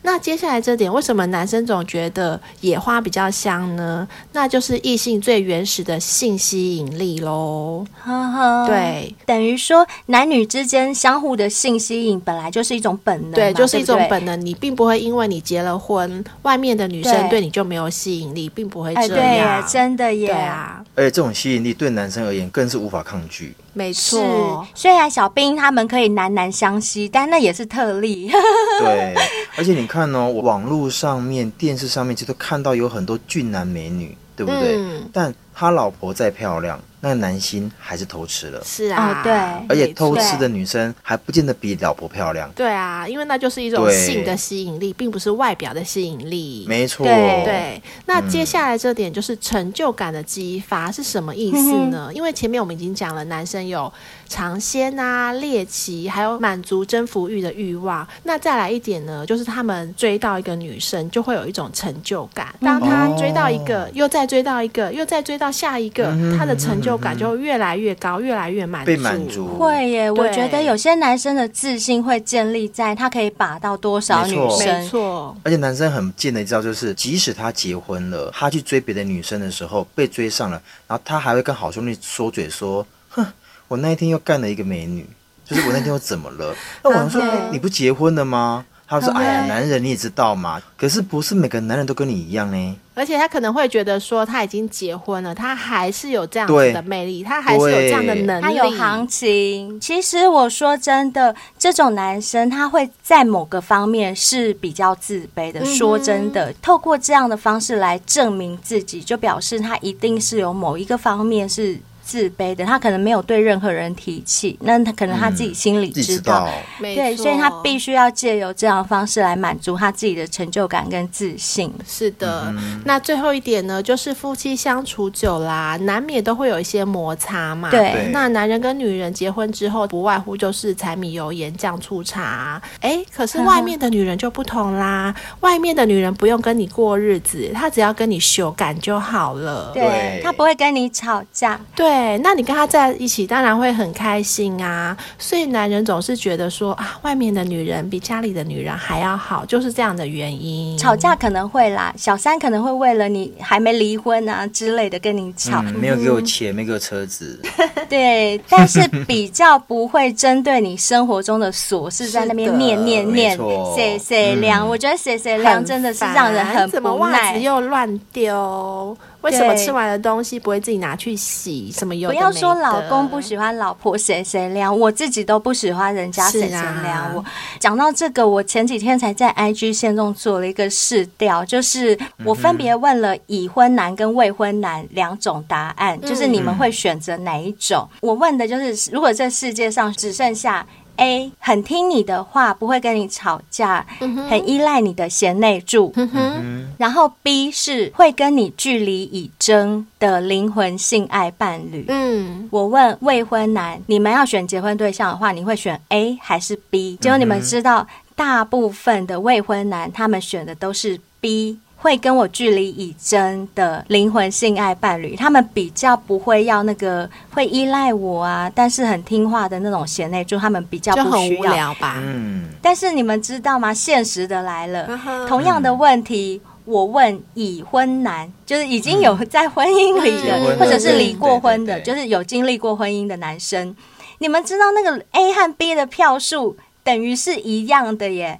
[0.05, 4.05] 那接下来这点，为什么男生总觉得野花比较香呢？
[4.33, 7.85] 那就是异性最原始的性吸引力喽。
[8.03, 14.35] 呵呵，对，等于说男女之间相互的性吸引本来就是一种本能，对，就是一种本能。
[14.45, 19.17] 你并不会因为你结了婚，外面的女生对你就没有吸引力，并不会这样。
[19.17, 20.27] 哎、对，真的耶。
[20.27, 23.55] 对啊，而且这种吸引力对男生而言更是无法抗拒。
[23.73, 28.31] 没错，虽然小兵他们可以男男相吸，但那也是特例。
[28.79, 29.15] 对，
[29.57, 34.77] 而且你看哦，网络上面、电视上面，其实都看到有很多俊男美女，对不对？
[34.77, 36.79] 嗯、但他老婆再漂亮。
[37.05, 39.33] 那个男星还是偷吃了，是啊，对，
[39.67, 47.83] 而且偷吃的女生还不见得比老婆漂亮，对啊，因为那就是一种性的吸引力，并不是外表的吸引力，没错，对。
[48.05, 52.09] 那接下来这点就是成就感的激发是什么意思呢？
[52.13, 53.91] 因为前面我们已经讲了，男生有
[54.29, 58.07] 尝鲜啊、猎奇，还有满足征服欲的欲望。
[58.23, 62.55] 那再来一点呢，就是他们追到一个女生，就会有一种成就感。
[62.61, 66.05] 当他追到一个，又再追到一个，又再追到下一个，
[66.37, 66.93] 他的成就。
[67.03, 68.85] 感就越来越高，越来越满足。
[68.85, 74.59] 被满足会耶，我觉得有些男生的自信会建立在他可以把到多少女生。
[74.59, 83.25] 没错，而且男生很贱的一招就是，即使他结婚了，他去追别的女生的时候被追上了，然后他还会跟好兄弟说嘴说：“哼，
[83.67, 85.05] 我那一天又干了一个美女，
[85.43, 87.49] 就是我那天又怎么了？” 那我说：“Okay.
[87.51, 88.65] 你不结婚了吗？”
[88.99, 99.79] 他说：“哎呀，男人你也知道嘛，可是不是每个男人都跟你一样呢。”而且他可能会觉得说，他已经结婚了，他还是有这样子的魅力，他还是有这样的能力，他有行情。
[99.79, 105.61] 其实我说真的，这种男生他会在某个方面是比较自卑的。
[105.61, 111.79] 嗯、说真的，透过这样的方式来证明自己，就表示他一定是有某一个方面是。
[112.13, 116.47] 自卑的他可能没有对任何人提起，那他可能他自己心里知道，
[116.79, 121.73] 嗯、对，所以他必须要借由这样的方式来满足他自己的成就感跟自信。
[121.87, 127.71] 是的，嗯、那最后一点呢，就是夫妻相处久啦，难免都会有一些摩擦嘛。
[127.71, 132.61] 对，那男人跟女人结婚之后，不外乎就是柴米油盐酱醋茶。
[132.81, 139.71] 哎，可是外面的女人就不同啦，外面的女人不用跟你过日子，她只要跟你修改就好了。
[139.73, 141.59] 对，她不会跟你吵架。
[141.73, 142.02] 对。
[142.03, 144.95] 对，那你跟他在一起，当然会很开心啊。
[145.17, 150.77] 所以男人总是觉得说啊，外面的女人比家里的女人还要好，就是这样的原因。
[150.77, 157.39] 吵架可能会啦，小三可能会为了你还没离婚啊之类的跟你吵，嗯、没有给我钱，嗯、没给我车子。
[157.87, 163.37] 对，但是比较不会针对你生活中的琐事在那边念念念，
[163.77, 164.67] 谁谁凉。
[164.67, 168.97] 我觉得谁谁凉真的是让人很不耐，袜子又乱丢。
[169.23, 171.71] 为什么吃完的东西不会自己拿去洗？
[171.71, 172.27] 什么有的没的？
[172.27, 177.15] 不要说老公不喜欢老婆谁谁凉，我自己都不喜欢人家谁谁凉。
[177.15, 177.23] 我
[177.59, 187.87] 讲到这个，我前几天才在 IG 线中做了一个试调，就是我分别问了已婚男跟未婚男两种答案，就是你们会选择哪一种？
[188.01, 190.65] 我问的就是，如果这世界上只剩下。
[190.97, 195.91] A 很听你的话，不会跟你吵架，嗯、很依赖你的贤内助。
[195.95, 201.85] 嗯、然后 B 是会跟你据理以争的灵魂性爱伴侣。
[201.87, 206.97] 嗯，我问未婚男，你们要选结婚对象的话，你会选 A 还是 B？
[207.01, 211.57] 结果你们知道，大部分的未婚男他们选的都是 B。
[211.83, 221.11] 会跟我距离以真的灵魂性爱伴侣，他们比较不会要那个会依赖我啊，但是很听话的那种贤内助，他们比较不需要。
[221.11, 221.97] 就很无聊吧？
[222.01, 222.45] 嗯。
[222.61, 223.73] 但是你们知道吗？
[223.73, 224.87] 现实的来了，
[225.27, 233.75] 同样的问题，我问已婚男，就是已经有在婚姻里的，或者是离过婚的，就是有经历过婚姻的男生，
[234.19, 238.39] 你们知道那个 A 和 B 的票数等于是一样的耶。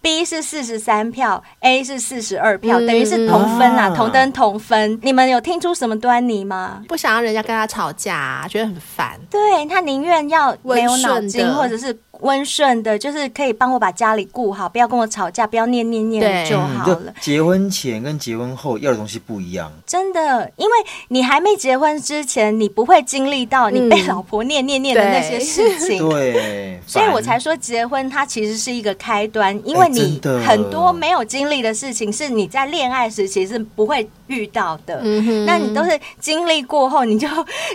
[0.00, 4.98] B 是四十三票，A 是四十二票，嗯、等于是同分啦，啊同登同分。
[5.02, 6.82] 你们有听出什么端倪吗？
[6.88, 9.18] 不想让人家跟他吵架，啊，觉得很烦。
[9.28, 11.96] 对，他宁愿要没有脑筋，或者是。
[12.20, 17.12] 温顺的，就是可以帮我把家里顾好，不要跟我吵架，不要念念念就好了。
[17.20, 20.72] 结婚前跟结婚后要的东西不一样，真的，因为
[21.08, 26.08] 你还没结婚之前，你不会经历到你被老婆念念念的那些事情。
[26.08, 35.00] 对，所以我才说结婚它其实是一个开端，因为你很多没有经历的事情是你在恋爱时期是不会遇到的。
[35.02, 37.28] 嗯，那你都是经历过后，你就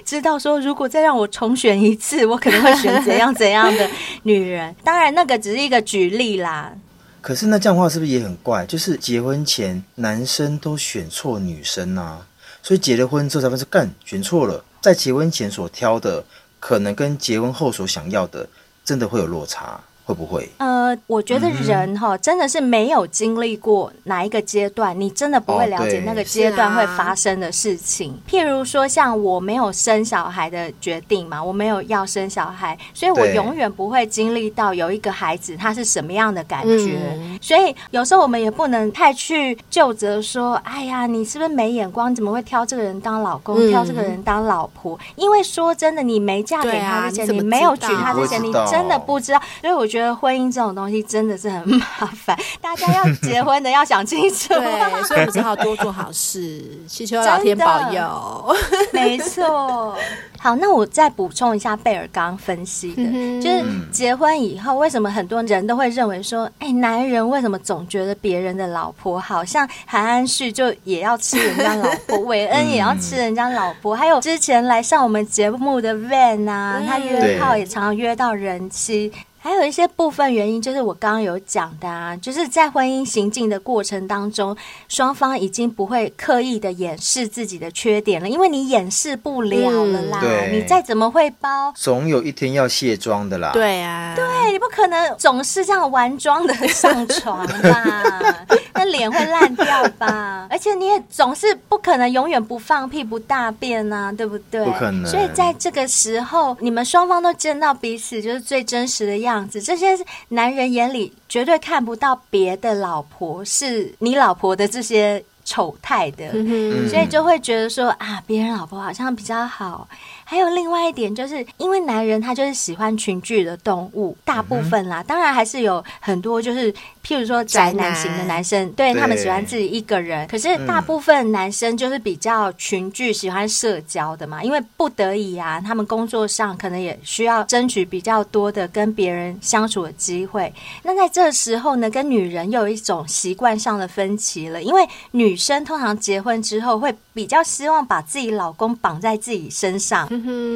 [0.06, 3.90] 知道说，如果再让我重选一次，我可能会选怎样怎样的。
[4.24, 4.76] 女 女人。
[4.84, 6.74] 当然，那个只是一个举例啦。
[7.22, 8.66] 可是那这样的话是不是也很怪？
[8.66, 12.28] 就是结婚前男生都选错女生啊，
[12.62, 16.26] 所以结了婚之后才发现干选错了，在结婚前所挑的，
[16.60, 18.50] 可能跟结婚后所想要的，
[18.84, 19.80] 真的会有落差。
[20.06, 20.50] 会不会？
[20.58, 28.12] 呃，我觉得人哈、嗯、真的是没有经历过哪一个阶段，你真的不会了解那个阶段会发生的事情。
[28.12, 37.00] 哦啊、譬如说，像我没有生小孩的决定嘛，我没有要生小孩，所以我永远不会经历到有一个孩子他是什么样的感觉。
[37.16, 42.12] 嗯、所以有时候我们也不能太去就责说，哎呀，你是不是没眼光？
[42.12, 45.00] 你怎么会挑这个人当老公，嗯、挑这个人当老婆？
[45.16, 49.42] 因为说真的，你没嫁给他之前，你，你没有娶他之前，你真的不知道。
[49.62, 49.88] 所以我。
[49.94, 51.86] 觉得婚姻这种东西真的是很麻
[52.26, 54.48] 烦， 大家要结婚的要想清楚。
[54.48, 58.56] 对，所以我们只好多做好事， 祈求老天保佑。
[58.92, 59.96] 没错。
[60.40, 79.14] 好，那我再补充一下贝尔刚刚分析的，嗯、就是结婚以后，为什么很多人都会认为说，哎，男人为什么总觉得别人的老婆好像韩安旭就也要吃人家老婆，韦恩也要吃人家老婆，还有之前来上我们节目的 Van 啊，他约炮也常常约到人妻。
[79.44, 84.56] 还有一些部分原因，就是我刚刚有讲的啊，就是在婚姻行进的过程当中，
[84.88, 90.22] 双方已经不会刻意的掩饰自己的缺点了，因为你掩饰不了了啦。
[90.24, 93.52] 嗯、你再怎么会包，总有一天要卸妆的啦。
[93.52, 98.46] 对啊，对，你不可能总是这样玩妆的上床吧？
[98.76, 100.48] 那脸会烂掉吧？
[100.50, 104.64] 而且你也总是不可能永远不放屁不大便啊，对不对？
[104.64, 105.06] 不可能。
[105.06, 109.33] 所以在这个时候，你们双方都见到彼此就是最真实的样子。
[109.34, 109.98] 样子，这些
[110.30, 119.88] 男人眼里绝对看不到别的老婆是你老婆的这些丑态的，嗯、所以就会觉得说啊，别人老婆好像比较好。
[120.34, 126.74] 还有另外一点，就是因为男人他就是喜欢群聚的动物，大部分啦，当然还是有很多就是。
[127.04, 130.26] 譬如说宅男型的男生，对，他们喜欢自己一个人。
[130.26, 140.54] 可是大部分男生就是比较群聚，喜欢社交的嘛，因为不得已啊，他们工作上可能也需要争取比较多的跟别人相处的机会。
[140.84, 150.08] 那在这时候呢，跟女人又有一种习惯上的分歧了，因为女生通常结婚之后会比较希望把自己老公绑在自己身上，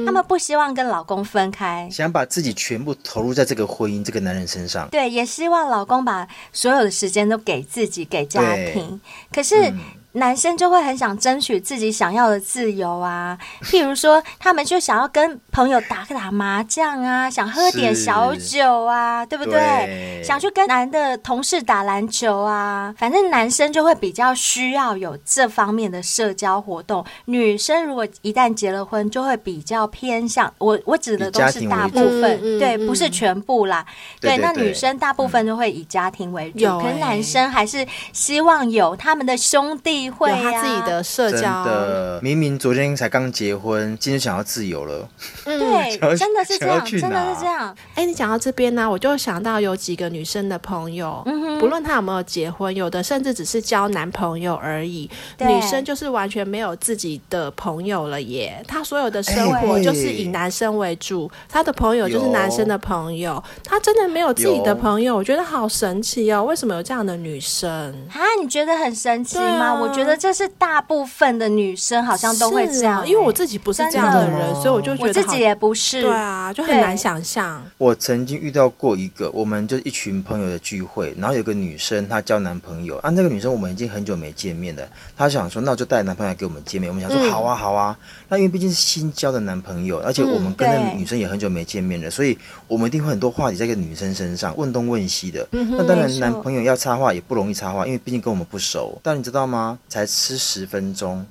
[0.06, 4.88] 他们不希望跟老公分开，想把自己全部投入在这个婚姻这个男人身上。
[4.90, 6.28] 对，也希望老公把。
[6.52, 9.00] 所有的时间都给自己，给家庭，
[9.32, 9.74] 可是。
[10.18, 19.54] 嗯男生就会很想争取自己想要的自由啊， 譬如说，他们就想要跟朋友打个打麻将啊，想喝点小酒啊，对不对？
[19.54, 27.06] 对，想去跟男的同事打篮球啊，反正男生就会比较需要有这方面的社交活动。
[27.26, 33.86] 女生如果一旦结了婚，就会比较偏向我，我指的都是大部分，对，不是全部啦。
[34.20, 40.07] 对，对，对，那女生大部分都会以家庭为主，嗯、可是男生还是希望有他们的兄弟。
[40.10, 45.08] 会啊、有他自己的社交，真的，明明昨天才刚结婚，今天想要自由了。
[45.46, 47.76] 嗯，对，真的是这样，真的是这样。
[47.96, 55.10] 哎，你讲到这边呢、啊，我就想到有几个女生的朋友，嗯、不论她有没有结婚，有的甚至只是交男朋友而已。
[55.40, 66.44] 女生就是完全没有自己的朋友了耶，她所有的生活就是以男生为主，她的朋友就是男生的朋友，她真的没有自己的朋友，我觉得好神奇哦。
[66.44, 67.70] 为什么有这样的女生
[68.14, 68.22] 啊？
[68.42, 69.74] 你觉得很神奇吗？
[69.74, 69.97] 我。
[69.98, 76.04] 觉得这是大部分的女生好像都会这样，因为我自己不是这样的人，所以我就觉得我自己也不是。
[76.04, 77.64] 对啊，就很难想象。
[77.80, 87.98] 我曾经遇到过一个，我们就一群朋友的聚会，然后有个女生她交男朋友啊，那个女生我们已经很久没见面了，她想说那我就带男朋友来给我们见面，我们想说好啊好啊，
[88.30, 95.48] 那因为毕竟是新交的男朋友，而且我们跟那个女生也很久没见面了，所以我们一定会很多话题在一个女生身上问东问西的。
[95.52, 99.00] 那当然男朋友要插话也不容易插话，因为毕竟跟我们不熟。
[99.02, 99.77] 但你知道吗？
[99.88, 101.26] 才吃十分钟，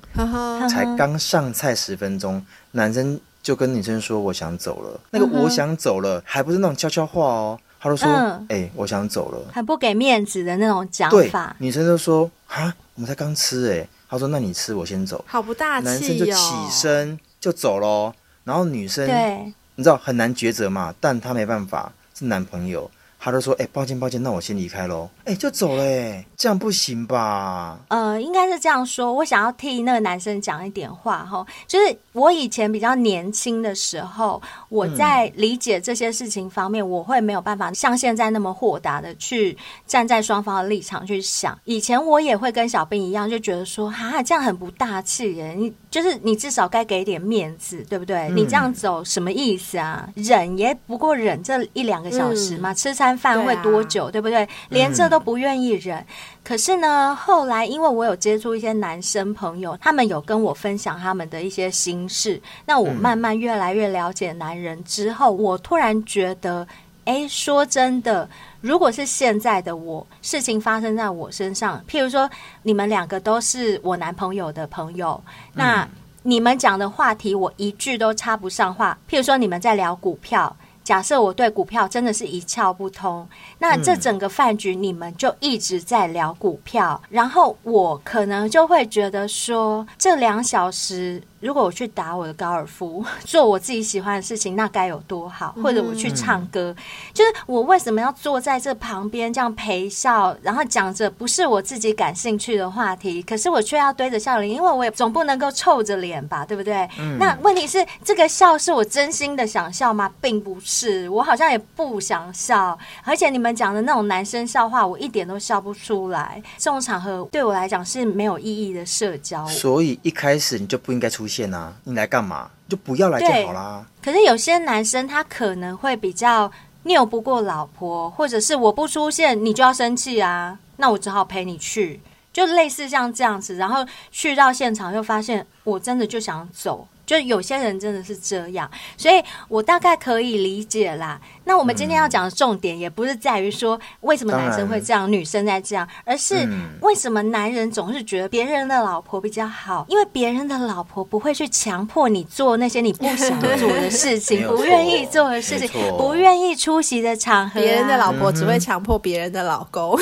[0.69, 8.07] 才刚上菜十分钟，男生就跟女生说：“我想走了。”那个“我想走了”还不是那种悄悄话哦，他就说
[8.49, 11.55] ：“哎，我想走了。”很不给面子的那种讲法。
[11.59, 15.91] 女生就说：“啊，我们才刚吃哎。”他说：“那你吃，我先走。”好不大气哦。
[15.91, 22.89] 男生就起身就走喽，然后女生对，你知道很难抉择嘛，但他没办法，是男朋友。
[23.27, 27.77] 他就说：“哎、欸，抱歉抱歉，那我先离开喽。”哎，就走了，哎，这样不行吧？
[27.89, 29.11] 呃，应该是这样说。
[29.11, 41.59] 我想要替那个男生讲一点话哈，就是我以前比较年轻的时候，我在理解这些事情方面，嗯、我会没有办法像现在那么豁达的去站在双方的立场去想。
[41.65, 45.53] 以前我也会跟小兵一样，就觉得说，哈，这样很不大气耶。
[45.53, 48.29] 你就是你至少该给点面子，对不对？
[48.29, 50.07] 嗯、你这样走什么意思啊？
[50.15, 54.47] 忍也不过忍这一两个小时嘛，嗯、吃餐饭会多久，对，啊、对不对？
[54.69, 55.97] 连这都不愿意忍。
[55.97, 56.05] 嗯、
[56.43, 66.67] 可是呢，后来因为我有接触一些男生朋友，他们有跟我分享他们的一些心事，那我慢慢越来越了解男人之后，嗯、我突然觉得，
[67.05, 68.29] 哎，说真的，
[68.61, 72.29] 如果是现在的我，事情发生在我身上，譬如说
[72.63, 75.21] 你们两个都是我男朋友的朋友，
[75.53, 75.83] 那。
[75.83, 75.89] 嗯
[76.23, 78.97] 你们讲的话题，我一句都插不上话。
[79.09, 80.53] 譬如说，你们在聊股票，
[80.87, 83.27] 假设我对股票真的是一窍不通，
[83.59, 91.21] 那这整个饭局你们就一直在聊股票，然后我可能就会觉得说，这两小时。
[91.39, 95.55] 如果我去打我的高尔夫， 做我自己喜欢的事情，那该有多好！
[95.61, 96.83] 或者我去唱歌，嗯、
[97.13, 106.89] 就是我为什么要坐在这旁边这样陪笑，然后讲着不是我自己感兴趣的话题，可是我却要堆着笑脸，因为我也总不能够臭着脸吧，对不对？
[106.97, 110.11] 嗯、那问题是，这个笑是我真心的想笑吗？
[110.19, 110.76] 并不是，
[111.07, 116.41] 我好像也不想笑，而且你们讲的那种男生笑话，我一点都笑不出来。
[116.57, 121.27] 这种场合对我来讲是没有意义的社交，所以一开始你就不应该出。
[121.27, 121.73] 现啊！
[121.83, 122.49] 你来干嘛？
[122.69, 123.85] 就不要来就好啦。
[124.01, 126.49] 可是有些男生他可能会比较
[126.83, 131.99] 拗不过老婆，或者是我不出现你就要生气啊，那我只好陪你去，
[132.31, 133.57] 就类似像这样子。
[133.57, 136.87] 然后去到现场又发现我真的就想走。
[137.07, 141.19] 就有些人真的是这样，所以我大概可以理解啦。
[141.45, 146.47] 那我们今天要讲的重点也不是在于说为什么男生会这样，女生在这样，而是
[146.81, 149.85] 为什么男人总是觉得别人的老婆比较好？
[149.87, 157.63] 因为别人的老婆不会去强迫你做那些你不想做的事情，不愿意做的事情，不愿意出席的场合啊。
[157.63, 159.97] 别人的老婆只会强迫别人的老公。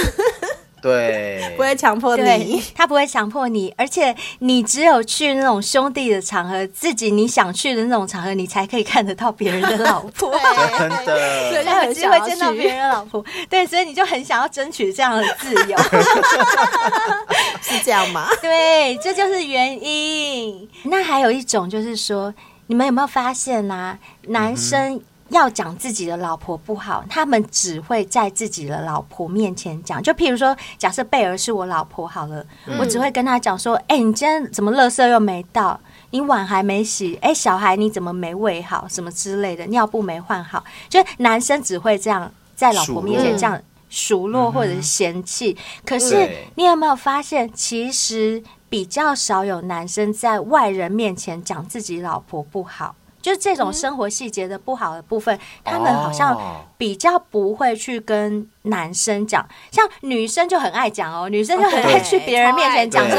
[0.86, 10.32] 对，不会强迫你， 他不会强迫你，而且你只有去那种兄弟的场合，自己你想去的那种场合，你才可以看得到别人的老婆，
[10.78, 11.06] 真的，
[11.50, 15.76] 对，才有机会见到别人的老婆，对，所以你就很想要争取这样的自由，
[17.64, 18.28] 是这样吗？
[18.40, 20.70] 对，这就是原因。
[20.84, 22.32] 那还有一种就是说，
[22.68, 23.98] 你们有没有发现啊？
[24.28, 25.02] 男生。
[25.30, 30.02] 要讲自己的老婆不好，他们只会在自己的老婆面前讲。
[30.02, 35.80] 就譬如说，假设贝儿是我老婆好了，嗯、我只会跟他讲说：“哎、欸，你今天怎么垃圾又没到？
[36.12, 37.16] 你碗还没洗？
[37.22, 38.88] 哎、欸，小孩你怎么没喂好？
[38.88, 43.60] 什么之类的，尿布没换好？”就男生只会这样在老婆面前这样
[43.90, 45.58] 数落或者是嫌弃。
[45.58, 52.96] 嗯、可是你有没有发现，其实比较少有男生在外人面前讲自己老婆不好。
[53.26, 56.40] 就是这种生活细节的不好的部分，嗯、他们好像
[56.78, 63.18] 比较不会去跟男生讲，像女生就很爱讲哦，女生就很爱去别人面前讲说，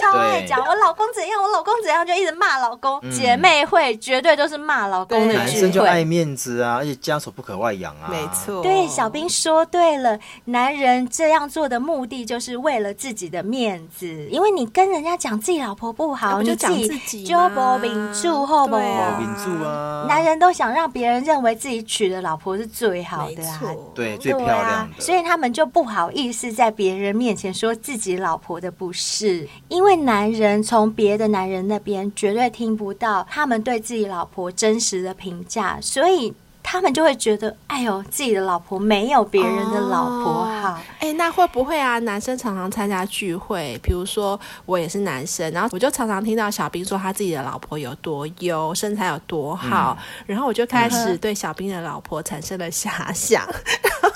[0.00, 3.00] 超爱讲我老公怎样，我老公怎样，就一直骂老公。
[3.10, 5.34] 姐妹会绝对都是骂老公的。
[5.34, 8.08] 男生就爱面子啊，而且家丑不可外扬啊。
[8.10, 16.68] 没错，对，小兵说对了，男人这样做的目的就是为了自己的面子，因为你跟人家讲自己老婆不好，你自
[17.06, 18.76] 己就保名住后不？
[18.76, 23.60] 啊，男人都想让别人认为自己娶的老婆是最好的啊，
[23.94, 36.32] 对，最漂亮所以他们就不好意思在别人面前说自己老婆的不是，因为男人从别的男人那边绝对听不到他们对自己老婆真实的评价，所以。
[36.72, 40.80] 他们就会觉得，哎呦，自己的老婆没有别人的老婆好。
[41.00, 41.98] 哎、哦，那会不会啊？
[41.98, 53.46] 男生常常参加聚会，比如说我也是男生，然后我就常常听到小兵说他自己的老婆有多优，身材有多好，嗯、然后我就开始对小兵的老婆产生了遐想。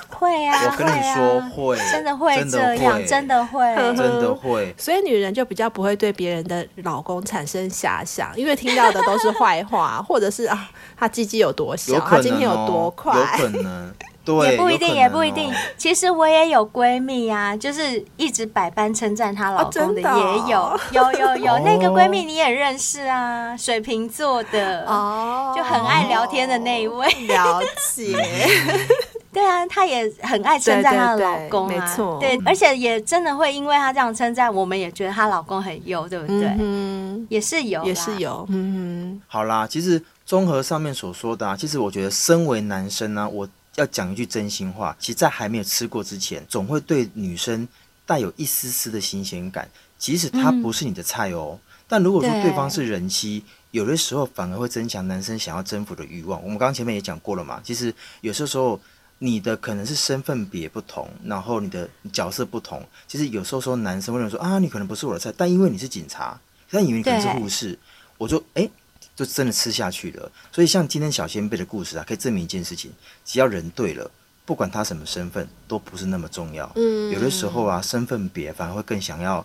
[0.09, 4.73] 会啊，我跟你说会，真的会这样，真的会，真的会。
[4.75, 13.93] 所以女人就比较不会对别人的老公产生遐想，因为听到的都是坏话，或者是啊，他鸡鸡有多小，他今天有多快，有可能，
[14.23, 15.53] 对， 也不一定，也不一定。
[15.77, 21.59] 其实我也有闺蜜啊，就是一直百般称赞她老公的，也有，有有 有。
[21.59, 27.61] 那个闺蜜你也认识啊，水瓶座的哦，就很爱聊天的那一位，了
[27.93, 28.15] 解。
[29.33, 36.47] 对啊，她也很爱称赞她的老公啊，没错，对，而且也真的会因为她这样称赞，我们也觉得她老公很优，对不对？
[36.57, 39.21] 嗯，也是有，也是有，嗯。
[39.27, 47.65] 好啦，其实综合上面所说的啊，其实我觉得身为男生呢，我要讲一句真心话，其实，在还没有吃过之前，总会对女生
[48.05, 51.51] 带有一丝丝的新鲜感，即使她不是你的菜哦。
[51.53, 56.43] 嗯、但如果说对方是人妻，有的时候反而会增强男生想要征服的欲望。
[56.43, 58.77] 我们刚刚前面也讲过了嘛，其实有些时候
[59.19, 66.37] 你的可能是身份别不同，然后你的角色不同，其实有时候说男生会认为说啊，你可能不是我的菜，但因为你是警察，
[66.69, 67.79] 但以为你可能是护士，
[68.17, 68.63] 我就哎。
[68.63, 68.71] 诶
[69.17, 72.91] 就真的吃下去了，所以像今天小仙贝的故事啊，可以证明一件事情：
[73.25, 74.09] 只要人对了，
[74.45, 76.71] 不管他什么身份，都不是那么重要。
[76.75, 79.43] 嗯，有的时候啊，身份别反而会更想要，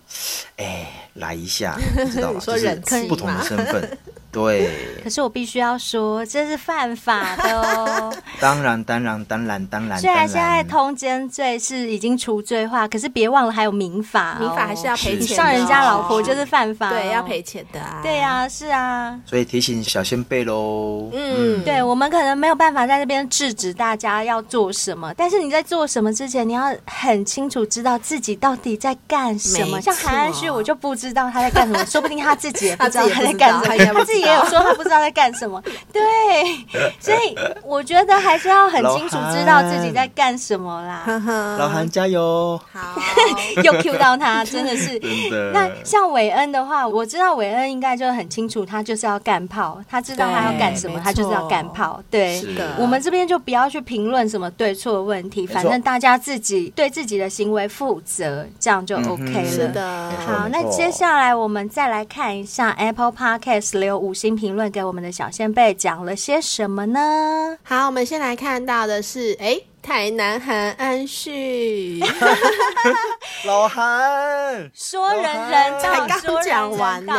[0.57, 2.41] 哎，来一下，你知道吗？
[2.45, 2.77] 就是
[3.09, 3.99] 不同的身份。
[4.33, 4.71] 对，
[5.05, 8.11] 可是我必须要说，这是犯法的哦。
[8.41, 9.99] 当然，当然，当然，当然。
[10.01, 15.21] 虽然现在通奸罪是已经除罪化，可是别忘了还有民法，民法还是要赔钱。
[15.21, 18.01] 你上人家老婆就是犯法，对，要赔钱的啊。
[18.03, 19.21] 对呀，是啊。
[19.27, 21.11] 所以提醒小仙贝喽。
[21.13, 29.79] 嗯，对，我们可能没有办法在这边制止大家要做什么，但是你在做什么之前，你要很清楚知道自己到底在干什么。
[29.83, 34.22] 像韩安旭，我就不知道他在干什么， 说不定他自己也不知道他在干什么，他自己。
[34.23, 35.63] 也有说他不知道在干什么，
[35.93, 36.03] 对，
[37.01, 41.03] 所以我觉得还是要很清楚知道自己在干什么啦。
[41.59, 42.59] 老韩加油！
[42.73, 43.01] 好，
[43.63, 44.99] 又 Q 到他，真的是。
[45.01, 45.51] 真的。
[45.53, 52.01] 那像韦恩的话，我知道韦恩应该就很清楚，他就是要干炮，他知道他要干什么，他就是要干炮。
[52.11, 52.77] 对，是的。
[52.79, 59.51] 我们这边就不要去评论什么对错的问题，反正大家自己对自己的行为负责，这样就 OK 了。
[59.51, 60.11] 是的。
[60.27, 67.59] 好，那接下来我们再来看一下 Apple Podcast 留五星评论给我们的小仙贝讲了些什么呢？
[67.63, 72.03] 好，我们先来看到的是，哎，台南韩安旭，
[73.47, 77.15] 老韩说人人道，刚讲完呢，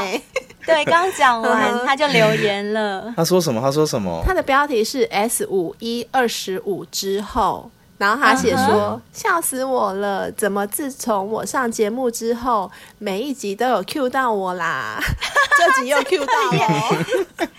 [0.65, 3.13] 对，刚讲完 他就留言了。
[3.15, 3.61] 他说什么？
[3.61, 4.23] 他说什么？
[4.25, 7.69] 他的标题是 S 五一二十五之后。
[8.03, 8.99] 然后他写说：“uh huh.
[9.13, 14.99] 笑死我了，怎么自从我上节目之后，每一集都有 Q 到我啦？
[15.57, 16.95] 这集又 Q 到我，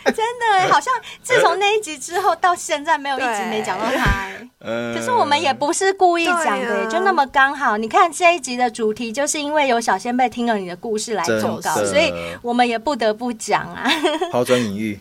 [0.12, 0.92] 真的好像
[1.22, 4.28] 自从那一集之后到现在没有一集没讲到他。
[4.94, 7.78] 可是我们也不是故意讲的，啊、就那么刚好。
[7.78, 13.90] 你看这一集的主题，就是因为有小仙贝听了你的故事来投稿，所以我们也不得不讲啊。
[14.30, 15.00] 抛砖引玉，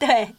[0.00, 0.34] 对。”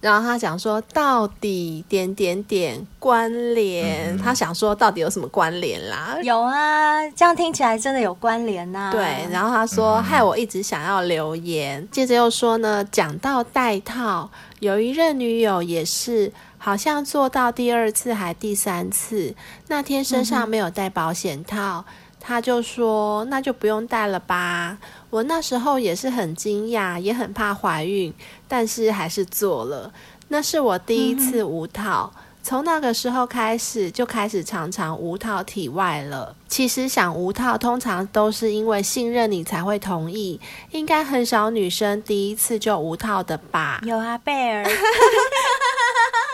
[0.00, 6.16] 然后他讲说，到底点点点关联，嗯、他想说到底有什么关联啦？
[6.22, 8.92] 有啊，这样听起来真的有关联呐、啊。
[8.92, 14.30] 对，然后他说、嗯、害我一直想要留言，接着又说呢，讲到带套，
[14.60, 19.34] 有一任女友也是，好像做到第二次还第三次，
[19.66, 21.84] 那天身上没有带保险套。
[21.86, 21.94] 嗯
[22.28, 24.76] 他就说：“那就不用带了吧。”
[25.08, 28.12] 我那时候也是很惊讶，也很怕怀孕，
[28.46, 29.90] 但是还是做了。
[30.28, 32.12] 那是我第一次无套，
[32.42, 36.36] 从、嗯、那个时候开始就开始常常无套体外了。
[36.48, 40.38] 其实想无套，通常都是因为信任你才会同意，
[40.72, 43.80] 应该很少女生第一次就无套的吧？
[43.84, 44.66] 有啊，贝尔。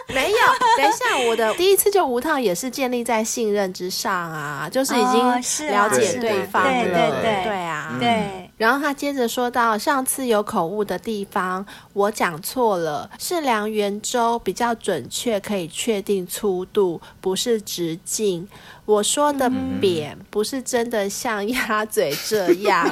[0.15, 0.37] 没有，
[0.77, 5.19] 等一下，我的第一次就无套也是建立在信任之上啊，就是已经
[5.71, 8.44] 了解对方了，对对对对啊，对。
[8.57, 18.49] 然后他接着说到，上次有口误的地方，我讲错了，是量圆周比较准确，可以确定粗度，不是直径。
[18.87, 19.51] 我说的
[19.81, 22.87] 扁不是真的像鸭嘴这样，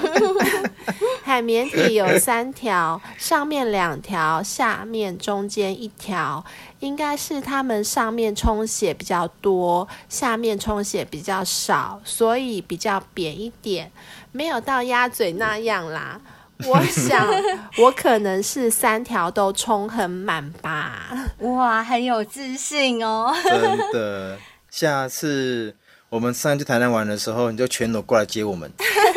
[1.23, 6.43] 海绵体有三条，上面两条，下面中间一条，
[6.81, 13.93] 应该是它们上面充血比较多，下面充血比较少，所以比较扁一点，
[14.33, 16.21] 没有到鸭嘴那样啦。
[16.67, 17.27] 我想
[17.79, 21.09] 我可能是三条都充很满吧。
[21.39, 23.35] 哇，很有自信哦。
[23.45, 24.39] 真的，
[24.71, 25.75] 下次。
[26.09, 28.71] 我们上次去台南玩的时候，你就全裸过来接我们，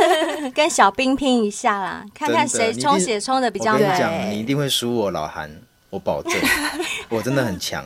[0.55, 3.81] 跟小兵拼一下啦，看看谁充血充的比较多。
[3.81, 5.51] 我跟你讲，你一定会输我老韩，
[5.89, 6.33] 我保证，
[7.09, 7.85] 我真的很强。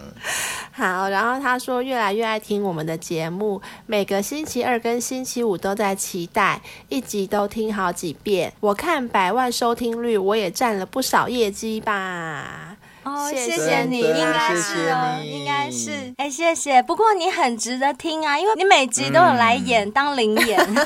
[0.72, 8.54] 好，然后他说越来越爱听我们的节目，每个星期二跟星期五都在期待，一集都听好几遍。
[8.62, 12.69] 我看百万收听率，我也占了不少业绩吧。
[13.10, 16.82] 哦，谢谢你，应该是哦，应该是，哎，谢谢。
[16.84, 20.82] 不过你很值得听啊，因为你每集都有来演当灵演， 没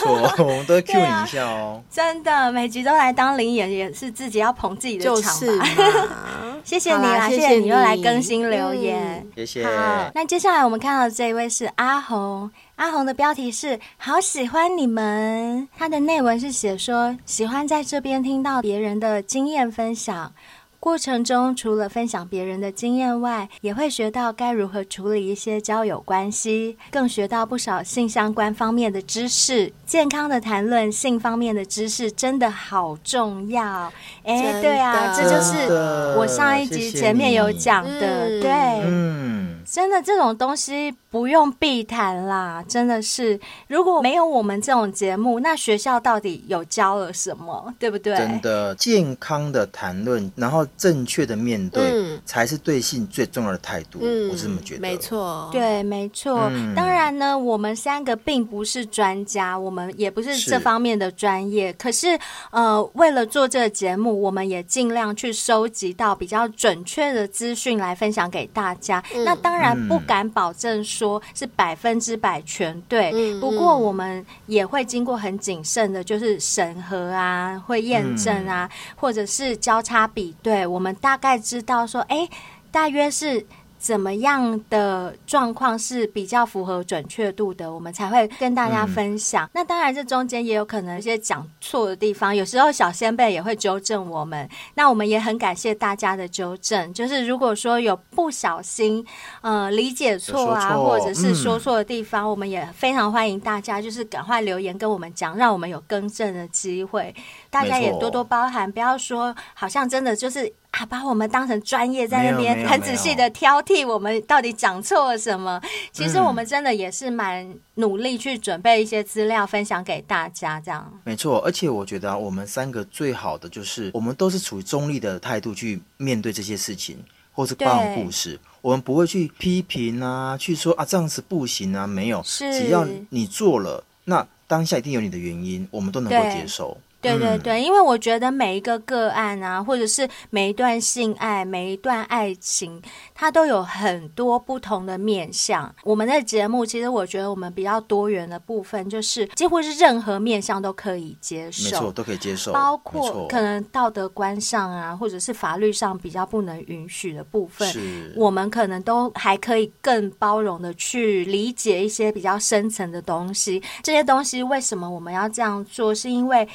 [0.00, 1.80] 错，我们都 会 cue 你一下哦。
[1.90, 5.66] 真的，每集都来当灵演，也是自己要捧自己的场吧。
[6.64, 9.64] 谢谢你啦，谢谢你又来更新留言，谢谢。
[9.64, 20.32] 好，那接下来我们看到的这一位是阿红，阿红的标题是“好喜欢你们”，他的内文是写说喜欢在这边听到别人的经验分享。
[20.80, 29.70] 过程中除了分享别人的经验外，也会学到该如何处理一些交友关系，更学到不少性相关方面的知识。
[29.84, 33.92] 健康的谈论性方面的知识真的好重要。
[34.24, 35.70] 哎，对啊，这就是
[36.16, 38.50] 我上一集前面有讲的，谢谢对，
[38.86, 48.16] 嗯，真的这种东西不用避谈啦，真的是，如果没有我们这种节目，那学校到底有教了什么，对不对？
[48.16, 54.00] 真的，健康的谈论，然后正确的面对，嗯、才是对性最重要的态度。
[54.02, 54.80] 嗯、我是这么觉得。
[54.80, 56.48] 没错，对，没错。
[56.52, 61.68] 嗯、当然呢，我们三个并不是专家，我们也不是这方面的专业。
[61.68, 62.18] 是可是，
[62.50, 69.02] 呃，为了做这个节目，我们也尽量去收集到比较准确的资讯来分享给大家。
[69.14, 82.28] 嗯、那当然不敢保证说是百分之百全对，嗯、不过我们也会经过很谨慎的，就是审核啊，会验证啊，嗯、或者是交叉比对，我们大概知道说，哎，
[82.70, 83.46] 大约是。
[83.80, 89.46] 怎么样的状况是比较符合准确度的，我们才会跟大家分享。
[89.46, 94.46] 嗯、那当然，这中间也有可能一些讲错的地方，有时候小先辈也会纠正我们。
[94.74, 96.92] 那我们也很感谢大家的纠正。
[96.92, 99.02] 就是如果说有不小心
[99.40, 107.14] 呃理解错啊，错或者是说错的地方，嗯、我们也非常欢迎大家就是赶快留言跟我们讲，让我们有更正的机会。
[107.48, 110.52] 大家也多多包涵，不要说好像真的就是。
[110.70, 115.60] 啊，把我们当成专业，在那边很仔细的挑剔我们到底讲错了什么。
[115.92, 121.00] 其实我们真的也是蛮努力去准备一些资料分享给大家，这样。
[121.04, 126.96] 没错，而且我觉得我们三个最好的就是我们都是处于中立的态度去面对这些事情，
[127.32, 136.78] 或是包含故事，我们不会去批评啊，去说啊这样子不行啊，没有，是只要你做了，那当下一定有你的原因，我们都能够接受。
[137.00, 142.80] 对对对，因为我觉得每一个个案啊，或者是每一段性爱、每一段爱情，
[143.14, 145.74] 它都有很多不同的面向。
[145.82, 163.62] 我们的节目其实我觉得我们比较多元的部分，就是几乎是任何面向都可以接受，没错，都可以接受，包括可能道德观上啊，或者是法律上比较不能允许的部分，是我们可能都还可以更包容的去理解一些比较深层的东西。
[163.82, 165.94] 这些东西为什么我们要这样做？
[165.94, 166.48] 是因为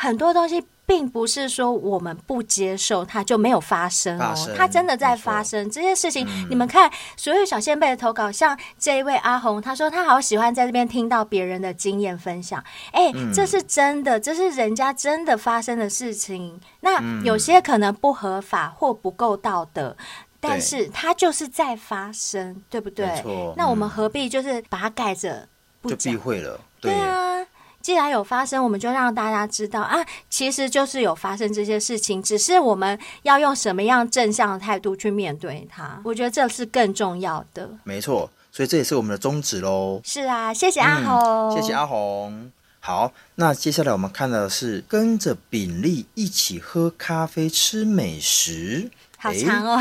[0.00, 6.24] 很多东西并不是说我们不接受它就没有发生哦，生它真的在发生这些事情。
[6.30, 12.62] 嗯、你们看，所有小仙辈的投稿，像这一位阿红，他说他好喜欢在这边听到别人的经验分享。
[12.92, 16.60] 哎，嗯、这是真的，这是人家真的发生的事情。
[16.80, 20.06] 那有些可能不合法或不够道德，嗯、
[20.38, 23.52] 但是它就是在发生，对，对不对？
[23.56, 25.48] 那我们何必就是把它盖着
[25.82, 26.58] 不，就避讳了？
[26.80, 27.44] 对，对啊。
[27.88, 29.96] 既然有发生，我们就让大家知道啊，
[30.28, 35.98] 其实就是有发生这些事情，只是我们要用什么样正向的态度去面对它。
[36.04, 37.66] 我觉得这是更重要的。
[37.84, 40.02] 没错，所以这也是我们的宗旨喽。
[40.04, 42.52] 是啊，谢谢阿红，嗯，谢谢阿红。
[42.78, 48.90] 好，那接下来我们看到的是跟着秉利一起喝咖啡吃美食。
[49.16, 49.80] 好长哦，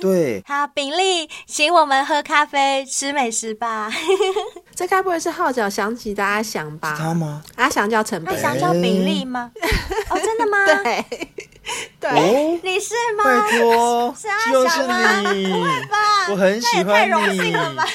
[0.00, 3.88] 对， 好，秉利，请我们喝咖啡吃美食吧。
[4.74, 6.96] 这该不会是号角响起的阿翔吧？
[6.98, 7.42] 他吗？
[7.56, 9.50] 阿翔叫陈，阿翔叫比利吗？
[10.10, 10.66] 哦，真的吗？
[10.82, 11.04] 对，
[12.00, 13.24] 对，你是吗？
[13.24, 15.22] 拜托，是阿翔吗？
[15.22, 15.28] 不
[15.62, 15.96] 会吧？
[16.30, 16.92] 我很喜欢你。
[16.92, 17.86] 太荣幸了吧？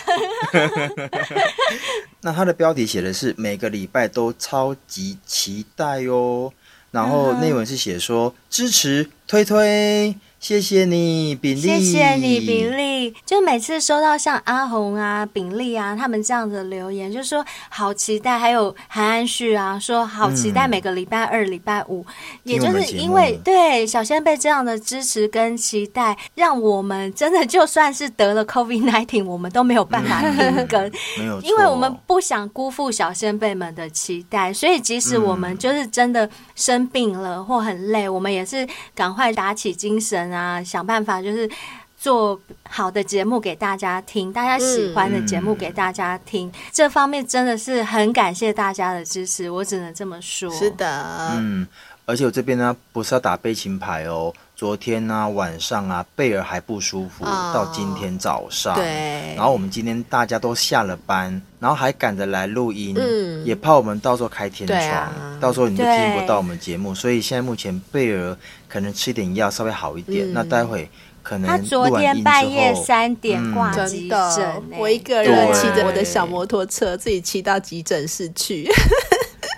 [2.21, 6.51] 那他的标题写的是每个礼拜都超级期待哦，
[6.91, 10.15] 然后内文是写说支持推推。
[10.39, 11.61] 谢谢你，比利。
[11.61, 13.13] 谢谢你，比利。
[13.25, 18.39] 就每次收到像阿红啊、比利啊他们这样的留言，就说好期待。
[18.39, 22.05] 还有韩安旭啊，说好期待每个礼拜二、礼、嗯、拜五。
[22.43, 30.89] 也就是因为对小仙贝这样的支持跟期待，让我们真的就算是得了 COVID nineteen，我们都没有办法停更。
[31.43, 38.65] 因为我们不想辜负小仙贝们的期待，所以即使我们就是真的生病了或很累，我们也是
[38.95, 40.28] 赶快打起精神。
[40.31, 41.49] 啊，想办法就是
[41.97, 46.47] 做好的节目给大家听，大家喜欢的节目给大家听。
[46.47, 50.49] 嗯、这方面真的是很感谢大家的支持，我只能这么说。
[50.51, 51.67] 是的，嗯，
[52.05, 54.33] 而且我这边呢，不是要打悲情牌哦。
[54.59, 58.75] 昨天呢、啊、晚上啊，贝尔还不舒服，哦、到今天早上。
[58.75, 59.33] 对。
[59.33, 66.93] 然后我们今天大家都下了班，然后还赶着来录音，嗯，也怕我们到时候开天窗，啊、到时候你就听不到我们节目。
[66.93, 68.35] 所以现在目前贝尔
[68.67, 70.29] 可能吃点药稍微好一点。
[70.29, 70.89] 嗯、那待会
[71.23, 78.69] 可能他昨天半夜三点挂急诊，我一个人骑着我的小摩托车自己骑到急诊室去。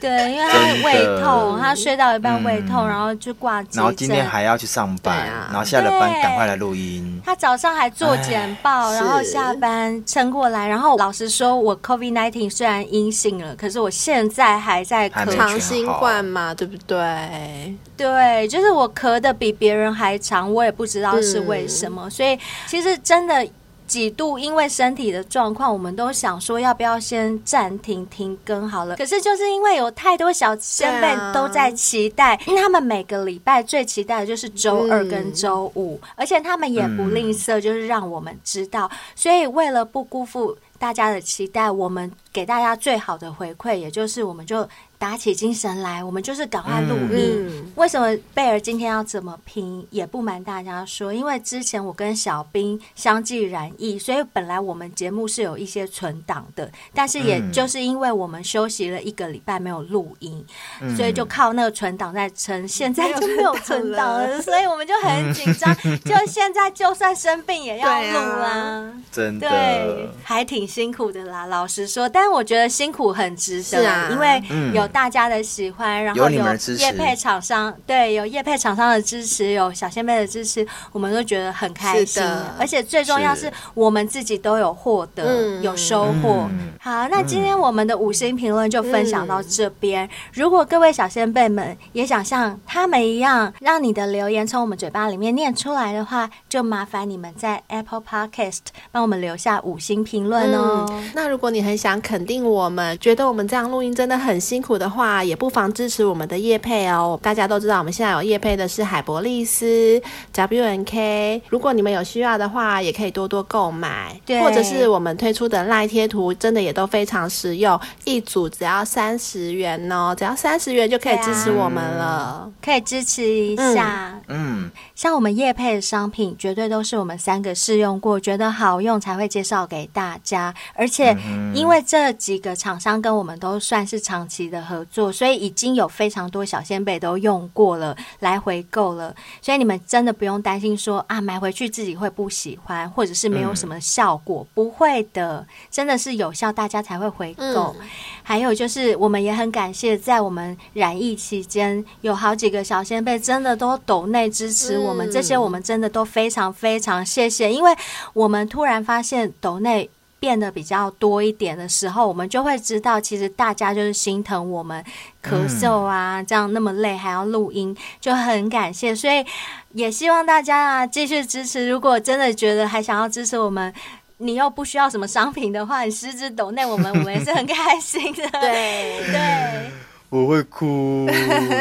[0.02, 3.78] 对，因为他胃痛，他睡到一半胃痛，然后就挂急诊。
[3.78, 7.22] 然后今天还要去上班，然后下了班赶快来录音。
[7.24, 10.68] 他早上还做简报，然后下班撑过来。
[10.68, 17.76] 然后老实说，我 COVID nineteen 虽然阴性了，可是我现在还在咳长新冠嘛，对不对？
[17.96, 22.10] 对，就是我咳的比别人还长，我也不知道是为什么。
[22.10, 22.36] 所以
[22.66, 23.48] 其实真的。
[23.92, 28.96] 几度因为身体的状况，我们都想说要不要先暂停停更好了。
[28.96, 38.90] 可是就是因为有太多小先辈都在期待，因为他们每个礼拜最期待的就是周二跟周五，而且他们也不吝啬，就是让我们知道。
[39.14, 44.66] 所以为了不辜负大家的期待，我们给大家最好的回馈，也就是我们就。
[45.02, 47.48] 打起精神来，我们就是赶快录音。
[47.50, 49.84] 嗯、为什么贝尔今天要这么拼？
[49.90, 60.46] 也不瞒大家说，因为之前我跟小兵相继染疫，所以本来我们节目是有一些存档的，但是也就是因为我们休息了一个礼拜没有录音，
[60.82, 62.68] 嗯、所以就靠那个存档在撑。
[62.68, 65.76] 现在就没有存档了， 所以我们就很紧张。
[66.06, 71.48] 就现在就算生病也要录啦、啊，真的，对，还挺辛苦的啦。
[71.48, 74.40] 老实说，但我觉得辛苦很值得，啊、因为
[74.76, 74.88] 有。
[74.92, 76.30] 大家的喜欢，然后有
[76.78, 82.22] 业配厂商，对，有业配厂商的支持，有小仙贝的支持，我们都觉得很开心。
[82.60, 86.50] 而且最重要是我们自己都有获得，有收获。
[86.80, 90.08] 好，那今天我们的五星评论就分享到这边。
[90.34, 98.60] 如果各位小仙辈们也想像他们一样，让你的留言从我们嘴巴里面念出来的话，就麻烦你们在 Apple Podcast
[98.92, 100.86] 帮我们留下五星评论哦。
[101.14, 107.20] 那如果你很想肯定我们，觉得我们这样录音真的很辛苦的话，也不妨支持我们的叶配哦。
[107.22, 110.02] 大家都知道，我们现在有叶配的是海博利斯、
[110.34, 111.42] WNK。
[111.50, 114.20] 如果你们有需要的话，也可以多多购买。
[114.26, 124.20] 对，或者是我们推出的赖贴图，真的也都非常实用，一组只要三十元哦，只要三十元就可以支持我们了，啊、可以支持一下。
[124.28, 130.54] 嗯，嗯像我们叶配的商品，绝对都是我们三个试用过，觉得好用才会介绍给大家。
[130.74, 131.16] 而且，
[131.54, 135.12] 因为这几个厂商跟我们都算是长期的合作。
[135.12, 139.14] 所以已经有非常多小先辈都用过了，来回购了。
[139.42, 147.76] 所以你们真的不用担心说啊，买回去自己会不喜欢，或者是没有什么效果，嗯、不会的，真的是有效，大家才会回购。
[147.80, 147.88] 嗯、
[148.24, 157.76] 还有就是，我们也很感谢，在我们染疫期间，有好几个小先辈真的都抖内支持我们，嗯、这些我们真的都非常非常谢谢，因为
[158.14, 159.90] 我们突然发现抖内。
[160.22, 164.86] 变得比较多一点的时候，我们就会知道，其实大家就是心疼我们
[165.24, 168.96] 咳嗽啊，这样那么累还要录音，就很感谢。
[168.96, 169.26] 所以
[169.74, 171.68] 也希望大家啊继续支持。
[171.68, 173.74] 如果真的觉得还想要支持我们，
[174.20, 178.30] 你又不需要什么商品的话，你实质抖内我们，我们也是很开心的。
[178.40, 179.72] 对 对，
[180.12, 181.08] 我会哭，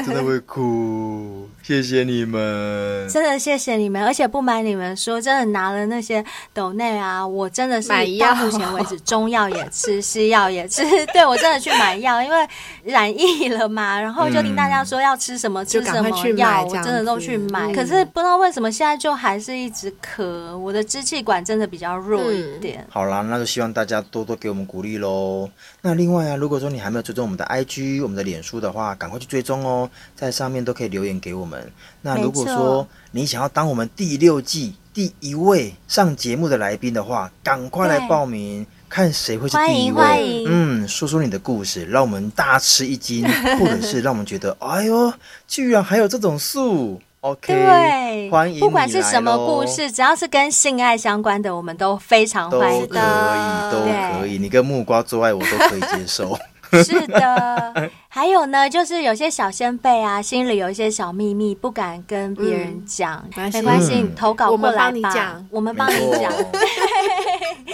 [0.04, 1.48] 真的会哭。
[1.70, 10.82] 谢谢你们，真的谢谢你们，而且不瞒你们说，真的拿了那些斗内啊，我真的是到目前为止，中药也吃，西药也吃，
[11.14, 12.36] 对我真的去买药，因为
[12.82, 17.72] 染疫了嘛，然后就听大家说要吃什么吃什么药，我真的都去买。
[17.72, 22.84] 可是不知道为什么现在就还是一直咳，我的支气管真的比较弱一点。
[22.90, 25.48] 好啦，那就希望大家多多给我们鼓励喽。
[25.82, 31.59] 那另外啊，如果说你还没有追踪我们的 IG、我们的脸书的话，赶快去追踪哦，在上面都可以留言给我们。
[32.02, 40.44] 那如果说你想要当我们第六季第一位上节目的来宾的话，赶快来报名，看谁会是第一位。
[40.48, 43.24] 嗯，说说你的故事，让我们大吃一惊，
[43.58, 45.12] 或者是让我们觉得，哎呦，
[45.46, 47.00] 居然还有这种树。
[47.20, 54.38] OK，对，欢迎，不管是什么故事，只要是跟性爱相关的，我们都非常欢迎，都可以，都可以。
[54.38, 56.34] 你跟木瓜做爱，我都可以接受。
[56.82, 66.32] 是的， 还有呢，就是有些小先辈啊，心里有一些小秘密，不敢跟别人讲，嗯、没关系，你投稿过来吧，我们帮你讲。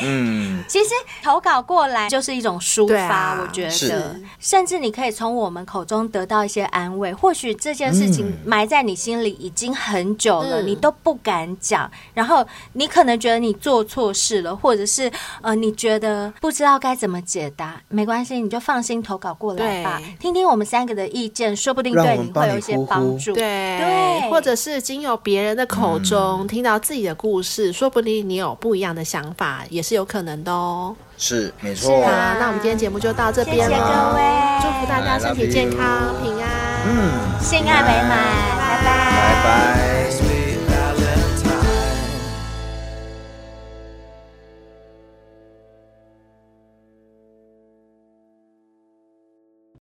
[0.03, 0.91] 嗯，其实
[1.25, 7.15] 投稿过来就是一种抒发，啊、我觉得，甚至你可以从我们口中得到一些安慰。
[7.15, 15.11] 或许这件事情埋在你心里已经很久了，嗯、你都不敢讲，然后你可能觉得你做错事了，或者是
[15.41, 23.31] 呃，你觉得不知道该怎么解答，没关系，你就放心投稿过来吧，对听听我们三个的意见，说不定对你会有一些帮助。
[23.31, 30.97] 呼呼对，对，或者是经由别人的口中、嗯、听到自己的故事，说不定你有不一样的想法，也是有可能的哦。
[31.17, 31.97] 是，没错。
[31.97, 33.65] 是啊，那我们今天节目就到这边了。
[33.65, 34.21] 谢谢各位，
[34.61, 36.51] 祝福大家身体健康、平安，
[36.89, 38.11] 嗯，性爱美满，
[38.59, 39.96] 拜拜，拜拜。